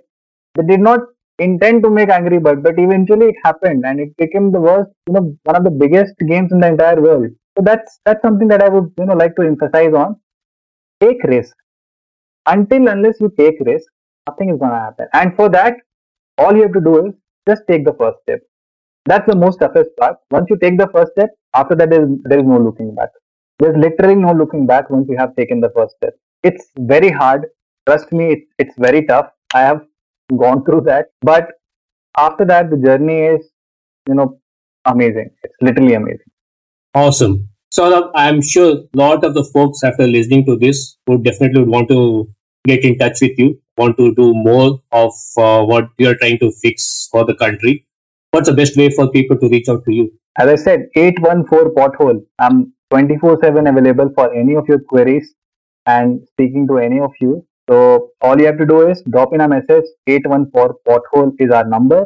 they 0.56 0.64
did 0.72 0.80
not 0.80 1.00
intend 1.38 1.82
to 1.82 1.90
make 1.90 2.10
Angry 2.10 2.38
Bird, 2.38 2.62
but 2.62 2.78
eventually 2.78 3.26
it 3.26 3.36
happened 3.44 3.84
and 3.84 4.00
it 4.00 4.16
became 4.16 4.52
the 4.52 4.60
worst, 4.60 4.90
you 5.06 5.14
know, 5.14 5.36
one 5.44 5.56
of 5.56 5.64
the 5.64 5.70
biggest 5.70 6.14
games 6.28 6.52
in 6.52 6.60
the 6.60 6.68
entire 6.68 7.00
world. 7.00 7.28
So 7.56 7.64
that's 7.64 8.00
that's 8.04 8.22
something 8.22 8.48
that 8.48 8.62
I 8.62 8.68
would, 8.68 8.92
you 8.98 9.06
know, 9.06 9.14
like 9.14 9.34
to 9.36 9.42
emphasize 9.42 9.92
on. 9.94 10.16
Take 11.00 11.22
risk. 11.24 11.56
Until 12.46 12.88
unless 12.88 13.20
you 13.20 13.32
take 13.38 13.60
risk, 13.60 13.86
nothing 14.28 14.50
is 14.50 14.58
gonna 14.58 14.78
happen. 14.78 15.06
And 15.12 15.34
for 15.36 15.48
that, 15.50 15.74
all 16.38 16.54
you 16.56 16.62
have 16.62 16.72
to 16.72 16.80
do 16.80 17.06
is 17.06 17.14
just 17.48 17.62
take 17.68 17.84
the 17.84 17.94
first 17.94 18.18
step. 18.22 18.40
That's 19.06 19.26
the 19.26 19.36
most 19.36 19.58
toughest 19.58 19.90
part. 19.98 20.16
Once 20.30 20.46
you 20.48 20.56
take 20.56 20.78
the 20.78 20.88
first 20.88 21.12
step, 21.12 21.30
after 21.54 21.74
that 21.74 21.90
there 21.90 22.02
is, 22.04 22.08
there 22.24 22.38
is 22.38 22.44
no 22.44 22.58
looking 22.58 22.94
back. 22.94 23.10
There's 23.58 23.76
literally 23.76 24.14
no 24.14 24.32
looking 24.32 24.66
back 24.66 24.90
once 24.90 25.08
you 25.08 25.16
have 25.16 25.34
taken 25.36 25.60
the 25.60 25.70
first 25.70 25.96
step. 25.96 26.14
It's 26.42 26.66
very 26.78 27.10
hard. 27.10 27.46
Trust 27.86 28.12
me, 28.12 28.32
it's, 28.32 28.46
it's 28.58 28.74
very 28.78 29.04
tough. 29.06 29.30
I 29.54 29.60
have 29.60 29.82
gone 30.36 30.64
through 30.64 30.82
that. 30.82 31.06
But 31.20 31.48
after 32.16 32.44
that, 32.46 32.70
the 32.70 32.76
journey 32.76 33.20
is, 33.20 33.50
you 34.08 34.14
know, 34.14 34.40
amazing. 34.84 35.30
It's 35.42 35.54
literally 35.60 35.94
amazing. 35.94 36.30
Awesome. 36.94 37.48
So 37.72 38.10
I'm 38.14 38.42
sure 38.42 38.72
a 38.76 38.82
lot 38.92 39.24
of 39.24 39.32
the 39.32 39.44
folks 39.44 39.82
after 39.82 40.06
listening 40.06 40.44
to 40.44 40.56
this 40.56 40.98
would 41.06 41.24
definitely 41.24 41.62
want 41.62 41.88
to 41.88 42.30
get 42.66 42.84
in 42.84 42.98
touch 42.98 43.22
with 43.22 43.38
you, 43.38 43.58
want 43.78 43.96
to 43.96 44.14
do 44.14 44.34
more 44.34 44.78
of 44.92 45.14
uh, 45.38 45.64
what 45.64 45.88
you're 45.96 46.16
trying 46.16 46.38
to 46.40 46.50
fix 46.50 47.08
for 47.10 47.24
the 47.24 47.34
country. 47.34 47.86
What's 48.30 48.50
the 48.50 48.54
best 48.54 48.76
way 48.76 48.90
for 48.90 49.10
people 49.10 49.38
to 49.38 49.48
reach 49.48 49.70
out 49.70 49.86
to 49.86 49.94
you? 49.94 50.12
As 50.38 50.48
I 50.48 50.56
said, 50.56 50.80
814 50.94 51.74
pothole. 51.74 52.22
I'm 52.38 52.74
24 52.90 53.38
7 53.42 53.66
available 53.66 54.10
for 54.14 54.34
any 54.34 54.54
of 54.54 54.68
your 54.68 54.80
queries 54.80 55.32
and 55.86 56.20
speaking 56.32 56.66
to 56.66 56.76
any 56.76 57.00
of 57.00 57.12
you. 57.22 57.42
So 57.70 58.10
all 58.20 58.38
you 58.38 58.44
have 58.48 58.58
to 58.58 58.66
do 58.66 58.86
is 58.86 59.02
drop 59.08 59.32
in 59.32 59.40
a 59.40 59.48
message 59.48 59.86
814 60.06 60.76
pothole 60.86 61.32
is 61.38 61.50
our 61.50 61.66
number 61.66 62.04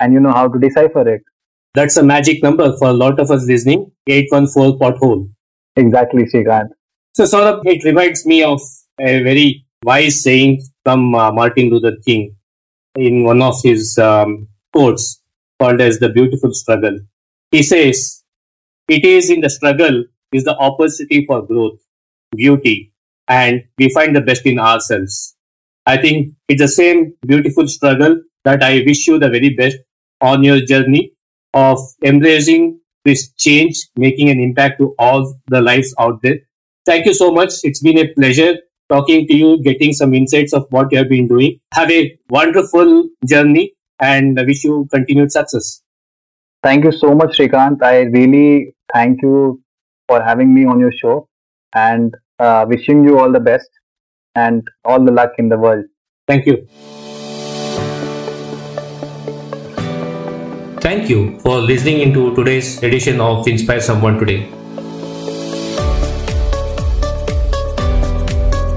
and 0.00 0.14
you 0.14 0.20
know 0.20 0.32
how 0.32 0.48
to 0.48 0.58
decipher 0.58 1.06
it. 1.06 1.22
That's 1.76 1.98
a 1.98 2.02
magic 2.02 2.42
number 2.42 2.74
for 2.78 2.88
a 2.88 2.92
lot 2.94 3.20
of 3.20 3.30
us 3.30 3.44
listening 3.44 3.92
814 4.06 4.78
pothole. 4.78 5.30
Exactly, 5.76 6.24
Srikanth. 6.24 6.70
So 7.12 7.24
Saurabh, 7.24 7.60
it 7.66 7.84
reminds 7.84 8.24
me 8.24 8.42
of 8.42 8.62
a 8.98 9.22
very 9.22 9.66
wise 9.84 10.22
saying 10.22 10.62
from 10.84 11.14
uh, 11.14 11.30
Martin 11.32 11.68
Luther 11.68 11.98
King 12.06 12.34
in 12.94 13.24
one 13.24 13.42
of 13.42 13.56
his 13.62 13.98
um, 13.98 14.48
quotes 14.72 15.20
called 15.60 15.82
as 15.82 15.98
the 15.98 16.08
beautiful 16.08 16.54
struggle. 16.54 16.98
He 17.50 17.62
says, 17.62 18.22
it 18.88 19.04
is 19.04 19.28
in 19.28 19.42
the 19.42 19.50
struggle 19.50 20.04
is 20.32 20.44
the 20.44 20.56
opportunity 20.56 21.26
for 21.26 21.42
growth, 21.42 21.78
beauty, 22.34 22.90
and 23.28 23.64
we 23.76 23.92
find 23.92 24.16
the 24.16 24.22
best 24.22 24.46
in 24.46 24.58
ourselves. 24.58 25.36
I 25.84 25.98
think 25.98 26.36
it's 26.48 26.62
the 26.62 26.68
same 26.68 27.16
beautiful 27.26 27.68
struggle 27.68 28.22
that 28.44 28.62
I 28.62 28.82
wish 28.86 29.06
you 29.06 29.18
the 29.18 29.28
very 29.28 29.50
best 29.50 29.76
on 30.22 30.42
your 30.42 30.60
journey 30.60 31.12
of 31.56 31.78
embracing 32.04 32.78
this 33.04 33.32
change, 33.32 33.88
making 33.96 34.28
an 34.28 34.38
impact 34.38 34.78
to 34.78 34.94
all 34.98 35.34
the 35.48 35.60
lives 35.60 35.94
out 35.98 36.20
there. 36.22 36.38
Thank 36.84 37.06
you 37.06 37.14
so 37.14 37.32
much. 37.32 37.52
It's 37.62 37.80
been 37.80 37.98
a 37.98 38.08
pleasure 38.12 38.56
talking 38.88 39.26
to 39.26 39.34
you, 39.34 39.62
getting 39.62 39.92
some 39.92 40.14
insights 40.14 40.52
of 40.52 40.66
what 40.70 40.92
you 40.92 40.98
have 40.98 41.08
been 41.08 41.28
doing. 41.28 41.58
Have 41.72 41.90
a 41.90 42.16
wonderful 42.28 43.08
journey 43.24 43.72
and 44.00 44.38
I 44.38 44.44
wish 44.44 44.64
you 44.64 44.86
continued 44.90 45.32
success. 45.32 45.82
Thank 46.62 46.84
you 46.84 46.92
so 46.92 47.14
much, 47.14 47.38
Srikanth. 47.38 47.82
I 47.82 48.00
really 48.02 48.74
thank 48.92 49.22
you 49.22 49.62
for 50.08 50.22
having 50.22 50.54
me 50.54 50.66
on 50.66 50.78
your 50.78 50.92
show. 50.92 51.28
And 51.74 52.14
uh, 52.38 52.66
wishing 52.68 53.04
you 53.04 53.18
all 53.18 53.32
the 53.32 53.40
best 53.40 53.68
and 54.34 54.66
all 54.84 55.02
the 55.02 55.12
luck 55.12 55.32
in 55.38 55.48
the 55.48 55.58
world. 55.58 55.84
Thank 56.26 56.46
you. 56.46 56.68
Thank 60.86 61.08
you 61.10 61.36
for 61.40 61.58
listening 61.58 61.98
into 61.98 62.32
today's 62.36 62.80
edition 62.80 63.20
of 63.20 63.48
Inspire 63.48 63.80
Someone 63.80 64.20
Today. 64.20 64.48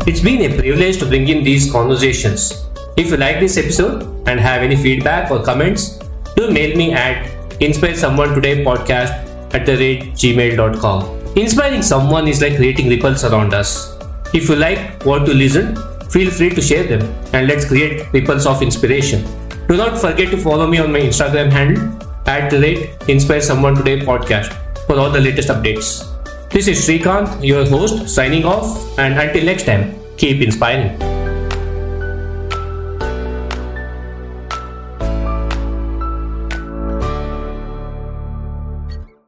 It's 0.08 0.19
been 0.19 0.41
a 0.41 0.58
privilege 0.58 0.98
to 1.02 1.06
bring 1.06 1.28
in 1.28 1.43
these 1.43 1.72
conversations. 1.72 2.65
If 2.98 3.12
you 3.12 3.17
like 3.17 3.39
this 3.39 3.58
episode 3.60 4.28
and 4.28 4.39
have 4.39 4.63
any 4.63 4.76
feedback 4.76 5.30
or 5.30 5.43
comments, 5.43 6.00
do 6.36 6.50
mail 6.50 6.76
me 6.76 6.93
at 6.93 7.30
inspire 7.62 7.95
someone 7.95 8.34
today 8.34 8.65
podcast 8.65 9.54
at 9.54 9.67
the 9.67 9.78
rate 9.78 10.13
gmail.com. 10.13 11.38
Inspiring 11.38 11.84
someone 11.84 12.28
is 12.28 12.41
like 12.41 12.56
creating 12.56 12.89
ripples 12.89 13.24
around 13.24 13.54
us. 13.54 13.95
If 14.34 14.50
you 14.50 14.56
like 14.56 15.06
what 15.06 15.28
to 15.28 15.34
listen, 15.36 15.76
feel 16.10 16.32
free 16.32 16.50
to 16.50 16.60
share 16.60 16.88
them 16.88 17.04
and 17.34 17.48
let's 17.48 17.65
create 17.65 18.12
ripples 18.13 18.48
of 18.48 18.63
inspiration. 18.63 19.24
Do 19.70 19.78
not 19.78 20.00
forget 20.00 20.32
to 20.32 20.38
follow 20.38 20.66
me 20.66 20.80
on 20.80 20.92
my 20.92 21.00
Instagram 21.00 21.52
handle 21.52 21.84
at 22.26 22.52
rate 22.54 22.90
Inspire 23.08 23.40
Someone 23.40 23.76
Today 23.76 24.00
podcast 24.00 24.50
for 24.88 24.98
all 24.98 25.12
the 25.12 25.20
latest 25.20 25.50
updates. 25.50 26.10
This 26.50 26.68
is 26.68 26.80
Srikanth, 26.80 27.46
your 27.46 27.70
host, 27.70 28.10
signing 28.10 28.46
off, 28.46 28.98
and 28.98 29.14
until 29.14 29.46
next 29.46 29.68
time, 29.68 29.94
keep 30.18 30.42
inspiring. 30.42 31.19